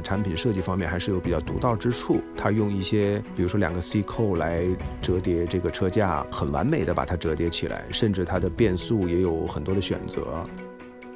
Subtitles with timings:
[0.00, 2.20] 产品设计方面还是有比较独到之处。
[2.36, 4.64] 它用一些，比如说两个 C 扣来
[5.02, 10.44] 折叠这个车架，很完美的把它折叠起来，甚至它的变速也有很多的选择。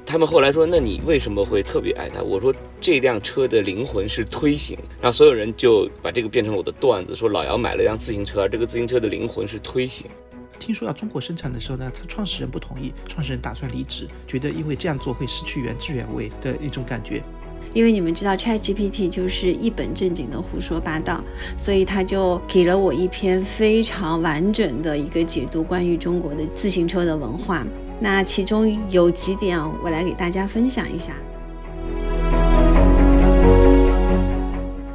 [0.05, 10.05] 他们后来说：“那你为什么会特别爱它？”我说：“这辆车的灵魂是推行。”然后所有人就把这个变成了我的段子，说老姚买了辆自行车，这个自行车的灵魂是推行。
[10.59, 17.23] 听说要中国生产的时候呢，他创始人不同意，创始人打算离职，觉得因为这样做会失去原汁原味的一种感觉。
[17.73, 21.23] 因为你们知道 ChatGPT 就是一本正经的胡说八道，
[21.57, 27.65] 所以他就给了我一篇非常完整的一个解读关于中国的自行车的文化。
[27.99, 31.13] 那其中有几点，我来给大家分享一下。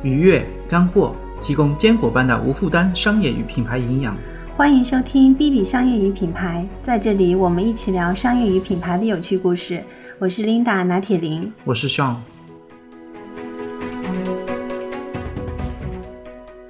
[0.04, 4.16] 愉悦干货，提供坚果般的无负担商业与品牌营养。
[4.56, 9.82] 欢迎收听 B B 商业与品牌，在这里我们一起聊商业与品牌的有趣故事。
[10.20, 12.14] 我是 Linda 拿铁林，我是 Sean。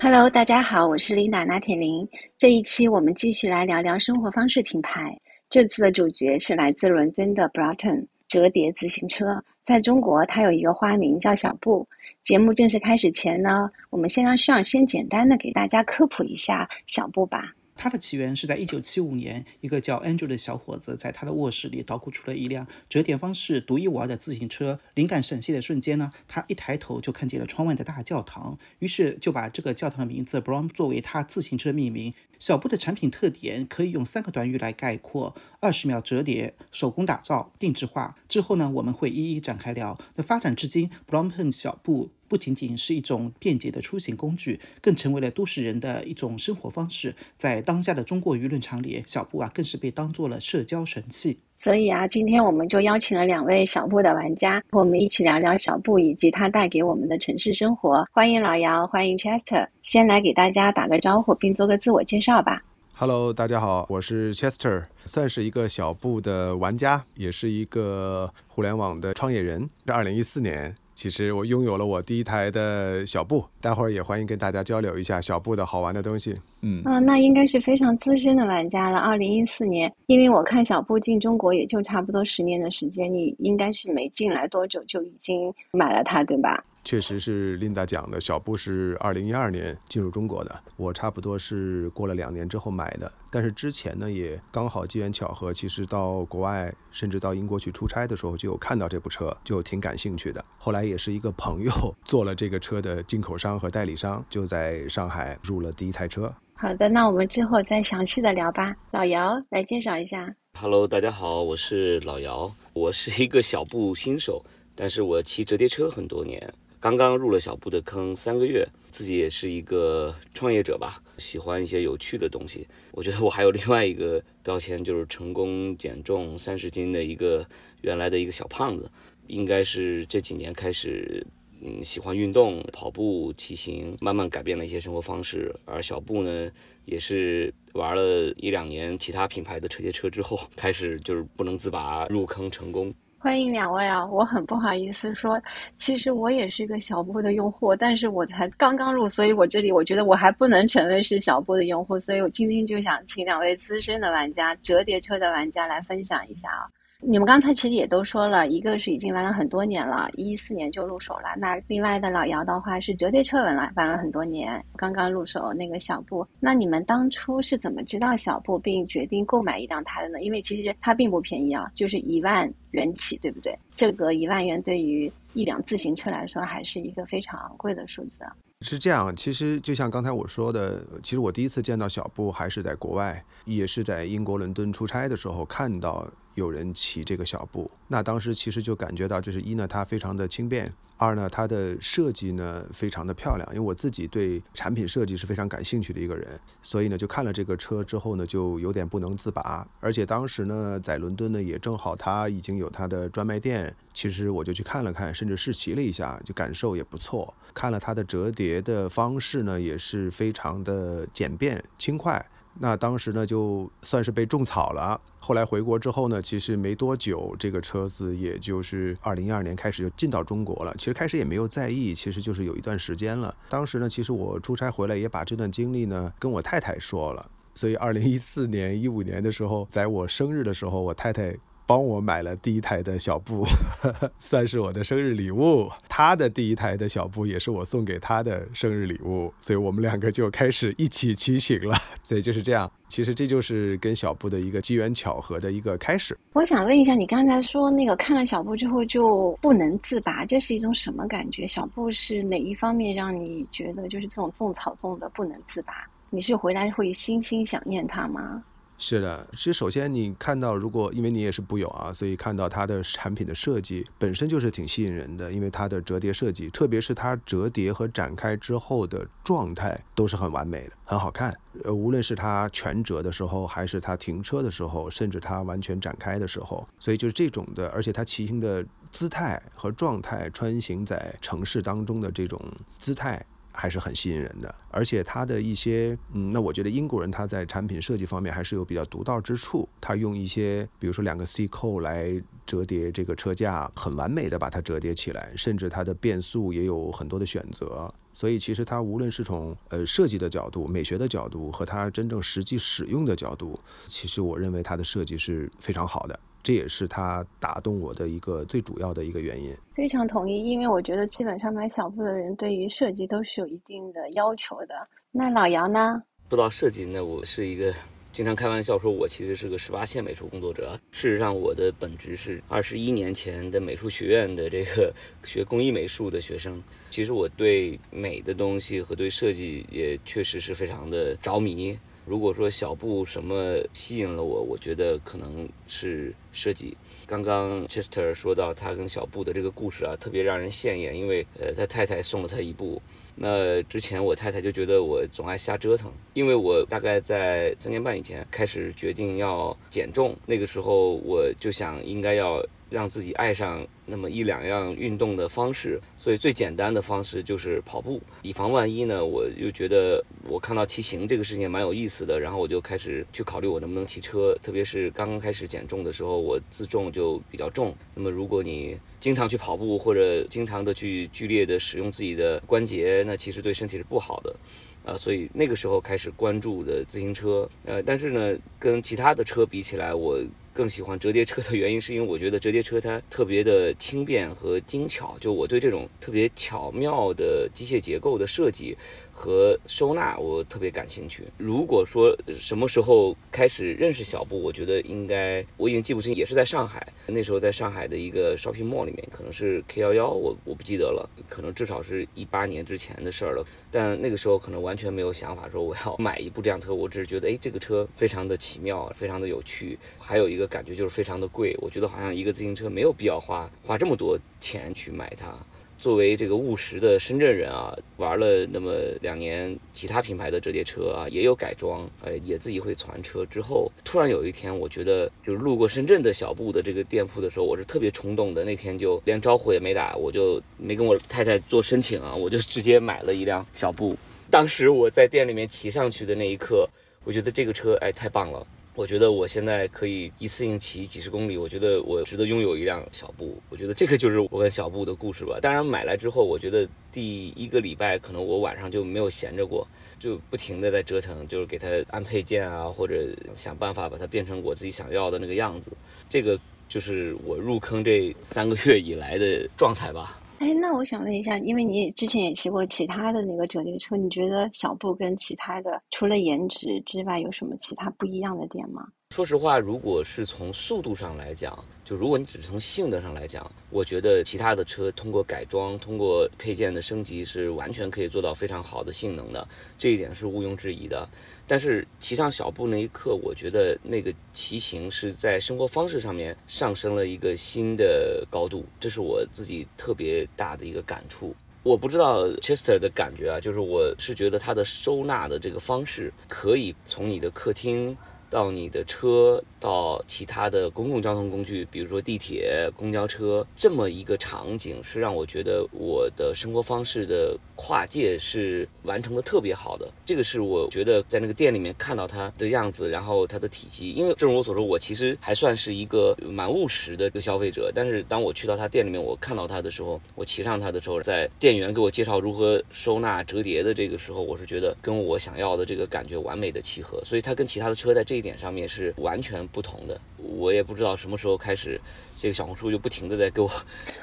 [0.00, 2.08] Hello，大家好，我是 Lina 拿铁林。
[2.38, 5.18] 这一期我们继续来聊聊生活方式品牌。
[5.50, 9.42] 这次的主角是来自伦敦的 Broughton 折叠自行车。
[9.64, 11.84] 在中国，它有一个花名叫小布。
[12.22, 17.52] 节目正式开始前呢，我们先让上先简单的给大家科普一下小布吧。
[17.78, 24.80] 它的起源是在一九七五年，一个叫 Andrew 的小伙子在他的卧室里捣鼓出了一辆折叠方式独一无二的自行车。
[24.94, 32.12] 灵感闪现的瞬间呢，他一抬头就看见了窗外的大教堂，于是就把这个教堂的名字 Brown 作为他自行车命名。
[32.40, 38.16] 小布的产品特点可以用三个短语来概括：二十秒折叠、手工打造、定制化。
[38.28, 39.96] 之后呢，我们会一一展开聊。
[40.16, 47.14] 那发展至今，Brompton 小布不仅仅是一种便捷的出行工具，更成为了都市人的一种生活方式。
[47.36, 51.38] 在当下的中国舆论场里，小布啊更是被当做了社交神器。
[51.60, 58.06] 所以啊，今天我们就邀请了两位小布的玩家，和我们一起聊聊小布以及它带给我们的城市生活。
[58.12, 62.62] 欢迎老姚，欢迎 Chester，先来给大家打个招呼，并做个自我介绍吧。
[62.94, 69.68] Hello，大家好，我是 Chester，算是一个小布的玩家，也是一个互联网的创业人。
[69.84, 70.76] 这二零一四年。
[70.98, 76.36] 其实我拥有了我第一台的小布，待会儿也欢迎跟大家交流一下小布的好玩的东西。
[76.60, 78.98] 嗯，啊，那应该是非常资深的玩家了。
[78.98, 86.64] 二零一四年，因为我看小布进中国也就差不多十年的时间，你应该是没进来多久就已经买了它，对吧？
[86.88, 93.12] 确实是 Linda 讲的，小布是二零一二年进入中国的，我差不多是过了两年之后买的。
[93.30, 100.42] 但是之前呢，也刚好机缘巧合，其实到国外甚至到英国去出差的时候，就有看到这部车，就挺感兴趣的。
[100.56, 101.70] 后来也是一个朋友
[102.06, 106.34] 做了这个车的进口商和代理商，就在上海入了第一台车。
[106.54, 108.74] 好的，那我们之后再详细的聊吧。
[108.92, 110.34] 老姚来介绍一下。
[110.58, 114.42] Hello，大家好，我是老姚，我是一个小布新手，
[114.74, 116.50] 但是我骑折叠车很多年。
[116.80, 122.68] 刚刚入了小布的坑三个月，自己也是一个创业者吧，喜欢一些有趣的东西。
[122.92, 127.44] 我觉得我还有另外一个标签，就是成功减重三十斤的一个
[127.82, 128.88] 原来的一个小胖子，
[129.26, 131.26] 应该是这几年开始，
[131.60, 135.52] 嗯，喜欢运动，跑步、骑行，慢慢改变了一些生活方式。
[135.64, 136.48] 而小布呢，
[136.84, 142.94] 也是玩了一两年其他品牌的车接车之后，开始就是不能自拔，入坑成功。
[143.20, 144.06] 欢迎两位啊！
[144.06, 145.42] 我很不好意思说，
[145.76, 156.70] 其实我也是个小布的用户，但是我才刚刚入，所以我这里我觉得我还不能成为是小布的用户，所以我今天就想请两位资深的玩家、折叠车的玩家来分享一下啊。
[157.00, 161.28] 你们刚才其实也都说了，一个是已经玩了很多年了，一四年就入手了。
[161.38, 166.26] 那另外的老姚的话是折叠车玩了玩了很多年，刚刚入手那个小布。
[166.40, 170.20] 那你们当初是怎么知道小布并决定购买一辆它的呢？
[170.22, 173.56] 因为其实它并不便宜啊，就是一万元起，对不对？
[173.76, 178.24] 这个一万元对于一辆自行车来说还是一个非常昂贵的数字。
[178.60, 186.08] 是这样，其实就像刚才我说的，其实我第一次见到小布还是在国外，也是在英国伦敦出差的时候看到。
[186.34, 193.48] 有人骑这个小布，那当时其实就感觉到，就是一呢，它非常的轻便；二呢，它的设计呢非常的漂亮。
[193.48, 199.66] 因为我自己对产品设计是非常感兴趣的一个人，所以呢，就看了这个车之后呢，就有点不能自拔。
[199.80, 207.34] 而且当时呢，在伦敦呢，也正好它已经有它的专卖店，其实我就去看了看，甚至试骑了一下，就感受也不错。
[207.52, 212.24] 看了它的折叠别的方式呢，也是非常的简便轻快。
[212.60, 214.98] 那当时呢，就算是被种草了。
[215.18, 220.74] 后来回国之后呢，其实没多久，这个车子也就是二零一二年开始就进到中国了。
[220.78, 223.32] 其实开始也没有在意，其实就是有一段时间了。
[223.50, 227.30] 当时呢，其实我出差回来也把这段经历呢跟我太太说了。
[227.54, 231.36] 所以二零一四年、一五年的时候，在我生日的时候，我太太
[231.68, 233.44] 帮我买了第一台的小布，
[234.18, 235.70] 算是我的生日礼物。
[235.86, 241.76] 他的第一台的小布也是我送给他的生日礼物，所以我们两个就开始一起骑行了。
[242.02, 246.16] 所以就是这样，其实这就是跟小布的一个机缘巧合的一个开始。
[246.32, 251.46] 我想问一下，你刚才说那个看了小布之后就不能自拔，这是一种什么感觉？
[251.46, 255.74] 小布是哪一方面让你觉得就是这种种草种的不能自拔？
[256.08, 258.42] 你是回来会心心想念他吗？
[258.80, 271.34] 是的，其实首先你看到，如果因为你也是布友啊，所以看到它的产品的设计本身就是挺吸引人的，因为它的折叠设计，特别是它折叠和展开之后的状态都是很完美的，很好看。
[271.64, 282.40] 呃，无论是它全折的时候，还是它停车的时候，甚至它完全展开的时候，所以就是这种的，而且它骑行的姿态和状态，穿行在城市当中的这种
[282.76, 283.26] 姿态。
[283.60, 289.68] 还是很吸引人的，而且它的一些，嗯，那我觉得英国人他在产品设计方面还是有比较独到之处。
[289.80, 297.92] 他用一些，比如说两个 C 扣来折叠这个车架，很完美的把它折叠起来，甚至它的变速也有很多的选择。
[298.12, 303.58] 所以其实它无论是从呃设计的角度、美学的角度和它真正实际使用的角度，
[303.88, 306.18] 其实我认为它的设计是非常好的。
[306.42, 309.54] 这也是他打动我的一个最主要的一个原因。
[309.74, 314.74] 非常同意，因为我觉得基本上买小布的人对于设计都是有一定的要求的。
[315.10, 316.02] 那老姚呢？
[316.30, 317.74] 说到设计，那我是一个
[318.12, 320.78] 经常开玩笑说，我其实是个十八线美术工作者。
[320.90, 324.92] 事实上，我的本职是二十一年前的美术学院的这个
[325.24, 326.62] 学工艺美术的学生。
[326.90, 331.78] 其实我对美的东西和对设计也确实是非常的着迷。
[332.08, 336.74] 如果说小布什么吸引了我，我觉得可能是设计。
[337.06, 342.80] 刚刚 Chester 说到他跟小布的这个故事啊，特别让人羡艳，因为呃他太太送了他一部。
[343.14, 352.42] 那之前我太太就觉得我总爱瞎折腾，因为我大概在三年半以前开始决定要减重，那个时候我就想应该要。
[352.70, 358.00] 让自己爱上那么一两样运动的方式，所以最简单的方式就是跑步。
[358.22, 364.36] 以防万一呢，我又觉得我看到骑行这个事情蛮有意思的，然后我就开始去考虑我能不能骑车。
[364.42, 367.74] 特别是刚刚开始减重的时候，我自重就比较重。
[367.94, 374.36] 那么如果你经常去跑步或者经常的去剧烈的使用自己的关节，那其实对身体是不好的。
[374.84, 377.48] 啊，所以那个时候开始关注的自行车。
[377.66, 380.18] 呃，但是呢，跟其他的车比起来，我。
[380.58, 385.16] 更喜欢折叠车的原因，是因为我觉得折叠车它特别的轻便和精巧。
[385.20, 388.76] 就我对这种特别巧妙的机械结构的设计。
[389.18, 391.24] 和收纳我特别感兴趣。
[391.36, 396.86] 如果说什么时候开始认识小布，我觉得应该我已经记不清，也是在上海。
[397.08, 403.44] 那时候在上海的一个 shopping mall 里面，可能是 K 幺幺，我我不记得了，可能至少是一八年之前的事儿了。
[403.72, 409.76] 但那个时候可能完全没有想法说我要买一部这辆车，我只是觉得哎这个车非常的奇妙，非常的有趣。
[409.98, 415.34] 还有一个感觉就是非常的贵，我觉得好像一个自行车没有必要花花这么多钱去买它。
[415.78, 423.24] 作为这个务实的深圳人啊，玩了那么两年其他品牌的折叠车啊，也有改装，呃，也自己会传车。
[423.26, 428.44] 之后突然有一天，我觉得就是路过深圳的小布的这个店铺的时候，我是特别冲动的。
[428.44, 433.96] 那天就连招呼也没打，我就没跟我太太做申请啊，我就直接买了一辆小布。
[434.28, 436.68] 当时我在店里面骑上去的那一刻，
[437.04, 438.46] 我觉得这个车哎太棒了。
[438.78, 443.36] 我觉得我现在可以一次性骑几十公里，我觉得我值得拥有一辆小布。
[443.48, 445.40] 我觉得这个就是我跟小布的故事吧。
[445.42, 449.66] 当然买来之后，我觉得第一个礼拜可能我晚上就没有闲着过，
[449.98, 453.04] 就不停的在折腾，就是给它安配件啊，或者
[453.34, 455.72] 想办法把它变成我自己想要的那个样子。
[456.08, 460.20] 这个就是我入坑这三个月以来的状态吧。
[460.38, 468.86] 哎，那我想问一下，因为你之前也骑过其他的那个折叠车，你觉得小布跟其他的除了颜值之外，有什么其他不一样的点吗？
[469.18, 481.08] 说实话，如果是从速度上来讲，就如果你只是从性能上来讲，我觉得其他的车通过改装、通过配件的升级是完全可以做到非常好的性能的，这一点是毋庸置疑的。
[481.48, 491.34] 但是骑上小布那一刻，我觉得那个骑行是在生活方式上面上升了一个新的高度，这是我自己特别大的一个感触。
[491.64, 497.96] 我不知道 Chester 的感觉啊，就是我是觉得它的收纳的这个方式，可以从你的客厅。
[498.30, 509.88] 到你的车，到其他的公共交通工具，比如说地铁、公交车，这么一个场景是让我觉得我的生活方式的跨界是完成的特别好的。
[510.04, 513.92] 这个是我觉得在那个店里面看到它的样子，然后它的体积。
[513.92, 517.72] 因为正如我所说，我其实还算是一个蛮务实的一个消费者。
[517.74, 527.02] 但是当我去到他店里面，我看到它的时候，我骑上它的时候，在店员给我介绍如何收纳折叠的这个时候，我是觉得跟我想要的这个感觉完美的契合。
[527.02, 528.17] 所以它跟其他的车在这。
[528.18, 529.98] 一点上面是完全不同的。
[530.18, 531.80] 我也不知道什么时候开始，
[532.16, 533.48] 这个小红书就不停的在给我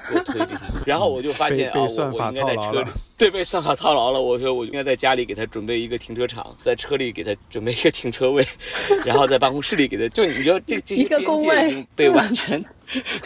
[0.10, 4.22] 给我推这些，然后我就发现啊，我我应该在车里，对，被算法套牢了。
[4.22, 8.48] 我说我应该在家里给他准备一个停车场，在车里给他准备一个停车位，
[9.06, 12.64] 然后在办公室里给他，就你觉得这这些边界已经被完 全，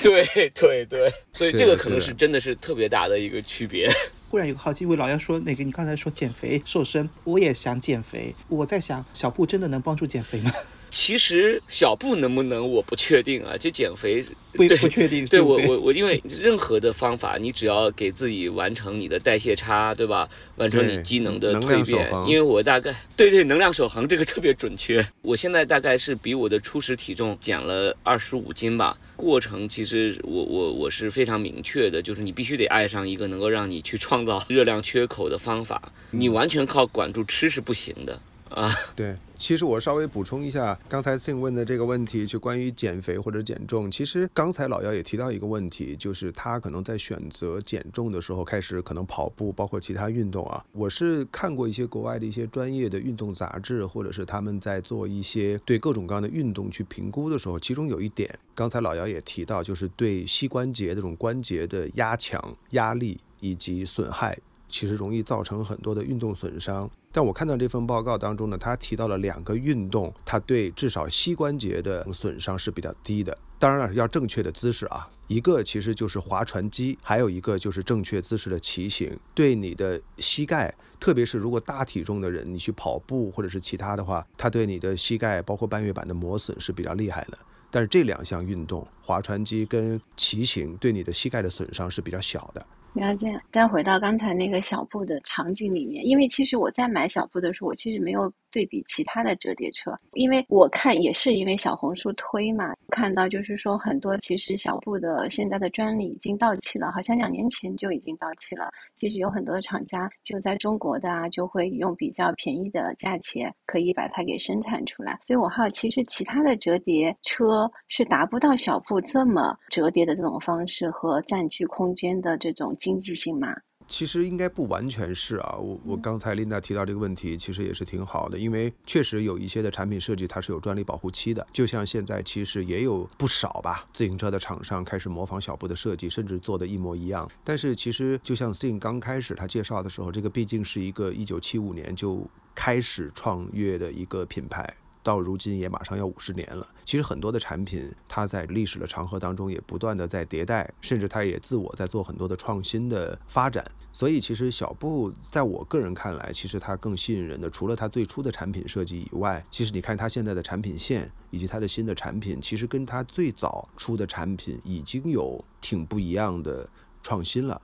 [0.01, 3.89] 对对对，所以这个可能是真的是特别大的一个区别。
[4.29, 8.33] 忽然有个好奇，因为老姚说那个，你刚才说减肥瘦身，我也想减肥。
[8.47, 10.51] 我在想，小布真的能帮助减肥吗？
[10.91, 13.55] 其实小布能不能，我不确定啊。
[13.57, 15.25] 就减肥，不不确定。
[15.27, 20.27] 对我我我，因为任何的方法，你只要给自己完成你的代谢差，对吧？
[20.57, 22.09] 完成你机能的蜕变。
[22.27, 25.05] 因为我大概 对对，能量守恒这个特别准确。
[25.21, 28.97] 我现在大概是比我的初始体重减了二十五斤吧。
[29.15, 38.19] 过程其实我我我是非常明确的，就是你必须得爱上一个能够让你去创造热量缺口的方法，你完全靠管住吃是不行的。
[38.49, 43.89] 啊，对，其实我稍微补充一下刚才 Sing 问的这个问题，就关于减肥或者减重。
[43.89, 50.63] 其实刚才老姚也提到一个问题，就是他可能在选择减重的时候，开始可能跑步，包括其他运动啊。
[50.73, 64.37] 我是看过一些国外的一些专业的运动杂志，或者是他们在做一些对各种各样的运动去评估的时候，其中有一点，刚才老姚也提到，就是对膝关节这种关节的压强、压力以及损害。
[64.71, 73.35] 其实容易造成很多的运动损伤，但我看到这份报告当中呢，他提到了两个运动，它对至少膝关节的损伤是比较低的。
[73.57, 87.37] 当然了，要正确的姿势啊，一个其实就是划船机，还有一个就是正确姿势的骑行，对你的膝盖，特别是如果大体重的人，你去跑步或者是其他的话，它对你的膝盖包括半月板的磨损是比较厉害的。
[87.71, 92.65] 但是这两项运动，划船机跟骑行，对你的膝盖的损伤是比较小的。
[92.93, 93.39] 了解。
[93.51, 98.31] 再回到刚才那个小布的场景里面，因为其实我在买小布的时候，我其实没有。
[98.51, 108.69] 对比其他的折叠车，因为我看也是因为小红书推嘛，看到就是说很多其实小布的现在的专利已经到期了，好像两年前就已经到期了。
[108.95, 115.19] 其实有很多的厂家就在中国的啊，就会用比较便宜的价钱可以把它给生产出来。
[115.23, 123.55] 所以我好奇，其实其他的折叠车是达不到小布这么折叠的这种方式和占据空间的这种经济性吗？
[123.89, 137.29] 其实应该不完全是啊，我我刚才琳达提到这个问题，其实也是挺好的，因为确实有一些的产品设计它是有专利保护期的，就像现在其实也有不少吧，自行车的厂商开始模仿小布的设计，甚至做的一模一样。
[137.43, 144.71] 但是其实就像 Sting 刚开始他介绍的时候，这个毕竟是一个一九七五年就开始创业的一个品牌。
[145.01, 146.67] 到如今也马上要五十年了。
[146.85, 153.63] 其实很多的产品，它在历史的长河当中也不断的在迭代，甚至它也自我在做很多的创新的发展。
[153.91, 166.69] 所以其实小布在我个人看来，其实它更吸引人的，除了它最初的产品设计以外，其实你看它现在的产品线以及它的新的产品，其实跟它最早出的产品已经有挺不一样的
[167.01, 167.59] 创新了。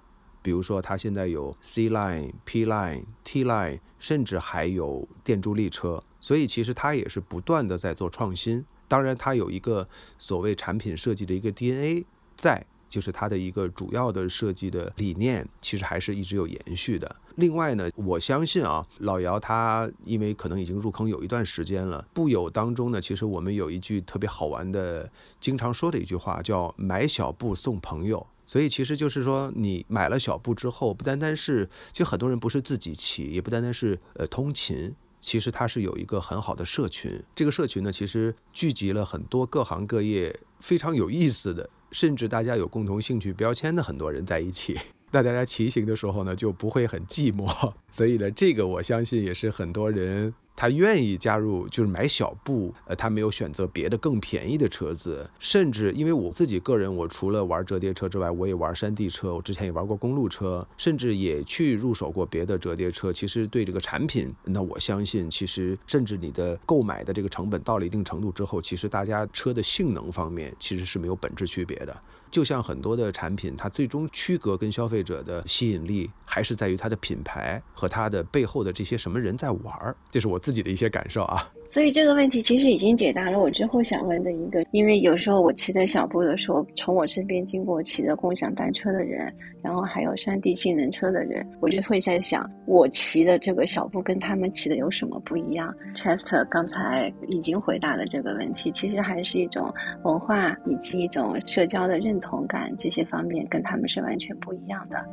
[0.45, 5.99] 比如说它现在有 C line、P line、T line，甚至还有电助力车。
[6.21, 17.15] 所以其实它也是不断的在做创新，当然它有一个所谓产品设计的一个 DNA 在，就是它的一个主要的设计的理念，其实还是一直有延续的。
[17.37, 34.93] 另外呢，我相信啊，老姚他因为可能已经入坑有一段时间了，布友当中呢，其实我们有一句特别好玩的，经常说的一句话叫“买小布送朋友”，所以其实就是说你买了小布之后，不单单是，其实很多人不是自己骑，也不单单是呃通勤。
[35.21, 44.77] 其实它是有一个很好的社群，这个社群呢，其实聚集了很多各行各业非常有意思的，甚至大家有共同兴趣标签的很多人在一起。
[45.09, 47.73] 那大家骑行的时候呢，就不会很寂寞。
[47.89, 50.31] 所以呢，这个我相信也是很多人。
[50.55, 63.11] 他愿意加入，就是买小布，呃，他没有选择别的更便宜的车子，甚至因为我自己个人，我除了玩折叠车之外，我也玩山地车，我之前也玩过公路车，甚至也去入手过别的折叠车。
[63.11, 71.95] 其实对这个产品，那我相信，其实甚至你的购买的这个成本到了一定程度之后，其实大家车的性能方面其实是没有本质区别的。
[72.35, 81.49] 就像很多的产品，它最终区隔跟消费者的吸引力，还是在于它的品牌和它的背后的这些什么人在玩儿，这是我自己的一些感受啊。
[81.69, 105.03] 所以这个问题其实已经解答了我之后想问的一个，因为有时候我骑着小步的时候，从我身边经过骑着共享单车的人，然后还有山地性能车的人，我就会在想，我骑的这个小步跟他们骑的有什么不一样？Chester 刚才已经回答了这个问题，其实还是一种文化以及一种社交的认同感这些方面跟他们是完全不一样的。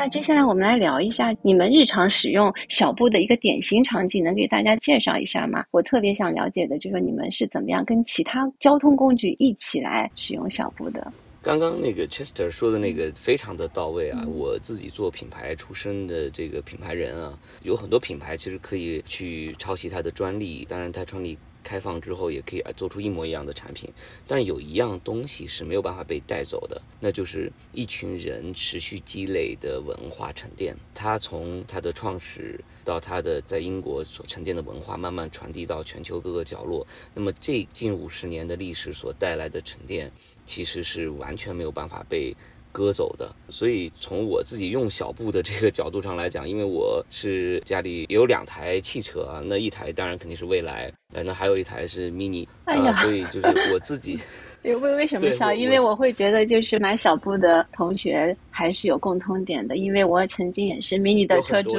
[0.00, 5.62] 那接下来我们来聊一下你们日常使用小布的一个典型场景，能给大家介绍一下吗？
[5.72, 11.12] 我特别想了解的就是你们是怎么样跟其他交通工具一起来使用小布的。
[11.42, 14.24] 刚刚那个 Chester 说的那个非常的到位啊！
[14.26, 23.88] 我自己做品牌出身的这个品牌人啊，有很多品牌其实可以去抄袭它的专利，当然它专利开放之后也可以啊做出一模一样的产品。
[24.26, 30.76] 但有一样东西是没有办法被带走的，那就是一群人持续积累的文化沉淀。
[30.94, 36.86] 它从它的创始到它的在英国所沉淀的文化，慢慢传递到全球各个角落。
[37.14, 40.10] 那么这近五十年的历史所带来的沉淀。
[40.46, 42.34] 其实是完全没有办法被
[42.72, 54.18] 割走的，所以从我自己用小布的这个角度上来讲，因为我是家里有两台汽车啊，那一台当然肯定是蔚来，呃，那还有一台是 mini，啊，所以就是我自己。
[54.62, 55.54] 为为什么笑？
[55.54, 61.78] 因为我会觉得，就是买小布的同学还是有共通点的，因为我曾经也是 mini 的车主，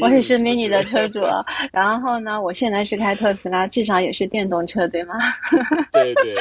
[0.00, 1.18] 我也是 mini 的车主。
[1.72, 5.14] 然后呢，我现在是开特斯拉，至少也是电动车，对吗？
[5.90, 6.32] 对对。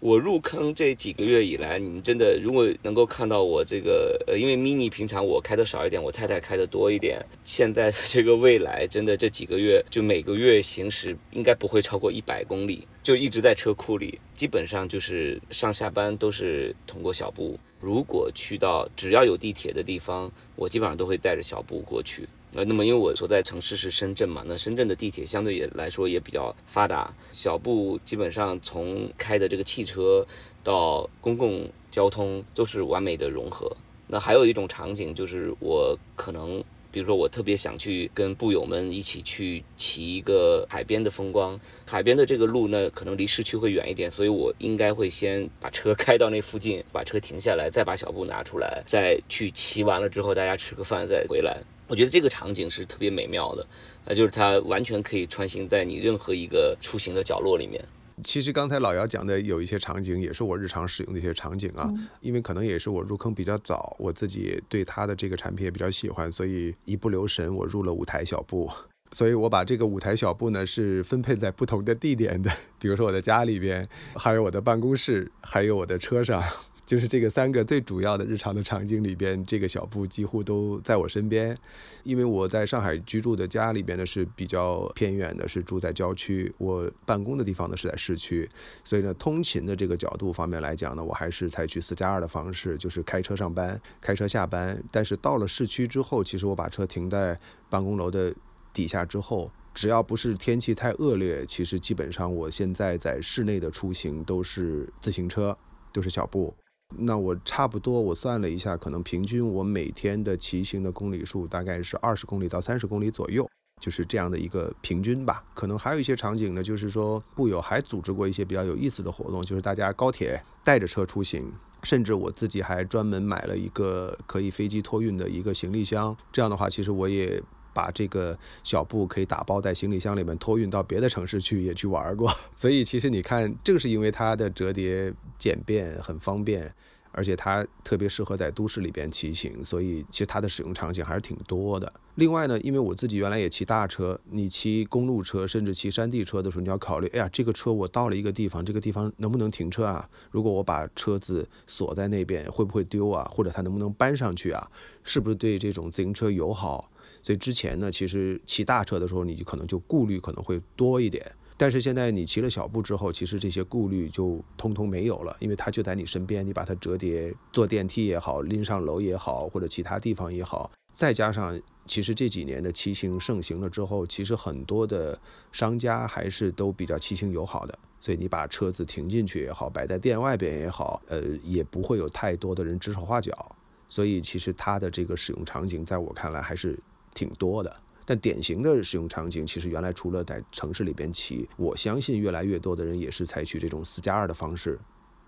[0.00, 7.24] 我入坑这几个月以来，你们真的如果能够看到我这个，呃，因为 mini 平常我开的少一点，我太太开的多一点。
[7.44, 17.58] 现在的这个未来，真的这几个月就每个月行驶应该不会超过一百公里，就一直在车库里，基本上就是上下班都是通过小布。
[17.84, 22.26] 如果去到只要有地铁的地方，我基本上都会带着小布过去。
[22.54, 30.26] 呃，那么因为我所在城市是深圳嘛，那深圳的地铁相对也来说也比较发达，小布基本上从开的这个汽车
[30.62, 33.70] 到公共交通都是完美的融合。
[34.06, 36.62] 那还有一种场景就是我可能，
[36.94, 51.60] 比如说我特别想去跟步友们一起去骑一个海边的风光，海边的这个路呢可能离市区会远一点，所以我应该会先把车开到那附近，把车停下来，再把小布拿出来，再去骑完了之后大家吃个饭再回来。
[51.88, 53.66] 我觉得这个场景是特别美妙的，
[54.06, 57.84] 啊，就是它完全可以穿行在你任何一个出行的角落里面。
[58.22, 68.70] 其实刚才老姚讲的有一些场景，也是我日常使用的一些场景啊，因为可能也是我入坑比较早，我自己对它的这个产品也比较喜欢，所以一不留神我入了舞台小布，
[69.12, 76.42] 所以我把这个舞台小布呢是分配在不同的地点的，比如说我的家里边，还有我的办公室，还有我的车上。
[76.86, 81.56] 就是这个三个最主要的日常的场景里边，这个小布几乎都在我身边。
[82.02, 88.48] 因为我在上海居住的家里边呢是比较偏远的，是住在郊区；我办公的地方呢是在市区，
[88.84, 94.82] 所以呢，通勤的这个角度方面来讲呢，我还是采取四加二的方式，就是开车上班，开车下班。
[94.90, 97.38] 但是到了市区之后，其实我把车停在
[97.70, 98.34] 办公楼的
[98.74, 105.56] 底下之后，只要不是天气太恶劣，其实基本上我现在在室内的出行都是自行车，
[105.90, 106.54] 都是小布。
[106.98, 113.48] 那我差不多，我算了一下，可能平均我每天的骑行的公里数大概是二十公里到三十公里左右，
[113.80, 115.44] 就是这样的一个平均吧。
[115.54, 121.52] 可能还有一些场景呢，就是说布友还组织过一些比较有意思的活动，就是大家高铁带着车出行，
[121.82, 126.16] 甚至我自己还专门买了一个可以飞机托运的一个行李箱。
[126.32, 127.42] 这样的话，其实我也。
[127.74, 132.32] 把这个小布可以打包在行李箱里面托运到别的城市去，也去玩过。
[132.56, 136.72] 所以其实你看，正是因为它的折叠简便、很方便，
[137.10, 141.92] 而且它特别适合在都市里边骑行，所以其实它的使用场景还是挺多的。
[142.16, 150.08] 另外呢，因为我自己原来也骑大车，你骑公路车甚至骑山地车的时候，你要考虑，哎呀，这个车我到了一个地方，这个地方能不能停车啊？
[150.30, 153.28] 如果我把车子锁在那边，会不会丢啊？
[153.32, 154.70] 或者它能不能搬上去啊？
[155.02, 156.88] 是不是对这种自行车友好？
[157.24, 161.24] 所以之前呢，其实骑大车的时候，你就可能就顾虑可能会多一点。
[161.56, 170.70] 但是现在你骑了小步之后，其实这些顾虑就通通没有了，因为它就在你身边，你把它折叠，坐电梯也好，拎上楼也好，或者其他地方也好。
[170.92, 175.18] 再加上，其实这几年的骑行盛行了之后，其实很多的
[175.50, 177.78] 商家还是都比较骑行友好的。
[178.00, 183.56] 所以你把车子停进去也好，摆在店外边也好，呃，也不会有太多的人指手画脚。
[183.88, 186.78] 所以其实它的这个使用场景，在我看来还是。
[187.14, 187.74] 挺多的，
[188.04, 194.78] 但典型的使用场景，其实原来除了在城市里边骑，我相信越来越多的人也是采取这种四加二的方式，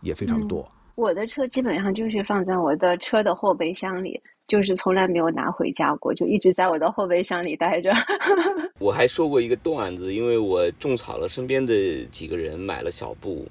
[0.02, 0.68] 也非常多。
[0.96, 7.92] 我的车基本上就是放在我的车的后备箱里，就是从来没有拿回家过，就一直在我的后备箱里待着。
[8.80, 13.46] 我还说过一个段子，因为我种草了身边的几个人买了小布，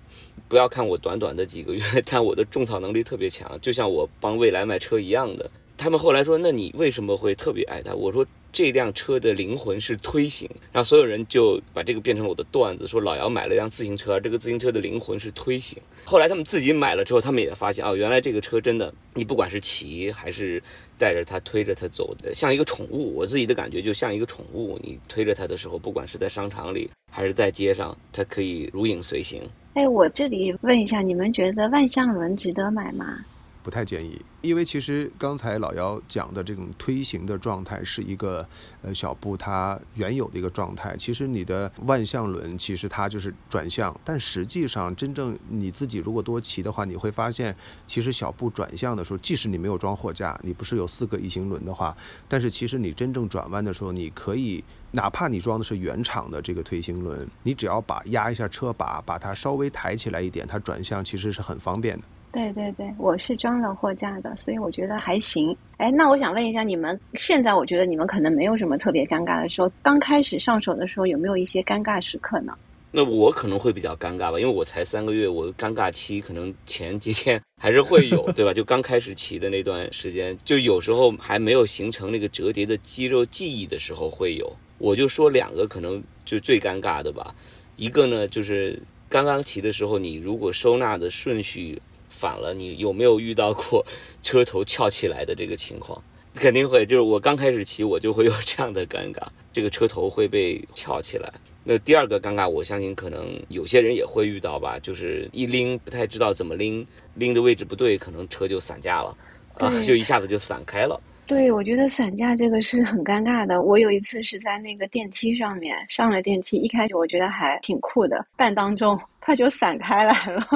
[0.48, 5.48] 不要看我短短的几个月， 但我的种草能力特别强，就像我帮未来买车一样的。
[5.78, 15.78] 他们后来说：“那你为什么会特别爱它？”我说：“这辆车的灵魂是推行，然后所有人就把这个变成了我的段子，说老姚买了辆自行车，这个自行车的灵魂是推行。
[16.06, 20.64] 后来他们自己买了之后，他们也发现哦，原来这个车真的，你不管是骑还是
[20.98, 23.14] 带着它推着它走的，像一个宠物。
[23.16, 29.42] 我自己的感觉就像一个宠物，你推着它的时候，不管是在商场里还是在街上，它可以如影随形。
[29.74, 33.26] 哎，我这里问一下，你们觉得万向轮值得买吗？
[33.66, 38.48] 不太建议，因为其实刚才老姚讲的这种推行的状态是一个
[38.84, 40.96] 呃小步它原有的一个状态。
[40.98, 47.56] 其实你的万向轮其实它就是转向，但实际上真正你自己如果多骑的话，你会发现
[47.88, 51.98] 其实小步转向的时候，即使你没有装货架，你不是有四个异形轮的话，
[52.28, 62.04] 但是其实你真正转弯的时候，你可以哪怕你装的是原厂的这个推行轮，你只要把压一下车把，把它稍微抬起来一点，它转向其实是很方便的。
[62.36, 65.56] 对对对，我是装了货架的，所以我觉得还行。
[65.78, 72.54] 哎，那我想问一下，你们现在我觉得你们可能没有什么特别尴尬的时候，刚开始上手的时候有没有一些尴尬时刻呢？
[72.92, 78.54] 那我可能会比较尴尬吧，因为我才三个月，我尴尬期可能前几天 还是会有，对吧？
[78.54, 84.54] 就刚开始骑的那段时间，就有时候还没有形成那个折叠的肌肉记忆的时候会有。
[84.78, 87.34] 我就说两个可能就最尴尬的吧，
[87.78, 91.82] 一个呢就是刚刚骑的时候，你如果收纳的顺序。
[92.16, 93.86] 反了，你有没有遇到过
[94.24, 96.02] 车头翘起来的这个情况？
[96.34, 99.22] 肯定会，就是我刚开始骑，我就会有这样的尴尬，
[99.54, 101.32] 这个车头会被翘起来。
[101.64, 109.18] 那第二个尴尬，我相信可能有些人也会遇到吧，就是一拎不太知道怎么拎，拎的位置不对，可能车就散架了，
[109.56, 111.00] 啊，就一下子就散开了。
[111.28, 113.60] 对，我觉得散架这个是很尴尬的。
[113.60, 120.48] 我有一次是在那个电梯上面上了电梯，一开始我觉得还挺酷的，半当中它就散开来了，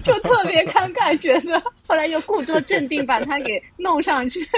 [0.00, 4.48] 就特别 尴尬，觉得后来又故作镇定把它给弄上去。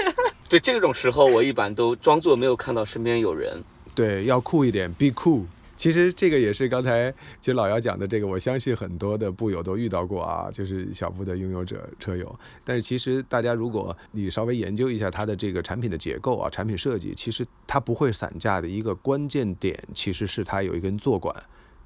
[0.47, 3.59] 对这种时候，我一般都装作没有看到身边有人。
[3.95, 5.45] 对，要酷一点，be cool。
[5.75, 12.39] 其实这个也是刚才其实老姚讲的这个，我相信很多的步友都遇到过啊，就是小步的拥有者车友。
[12.63, 21.35] 但是其实大家如果你稍微研究一下它的这个产品的结构啊，产品设计，其实它不会散架的一个关键点，其实是它有一根坐管。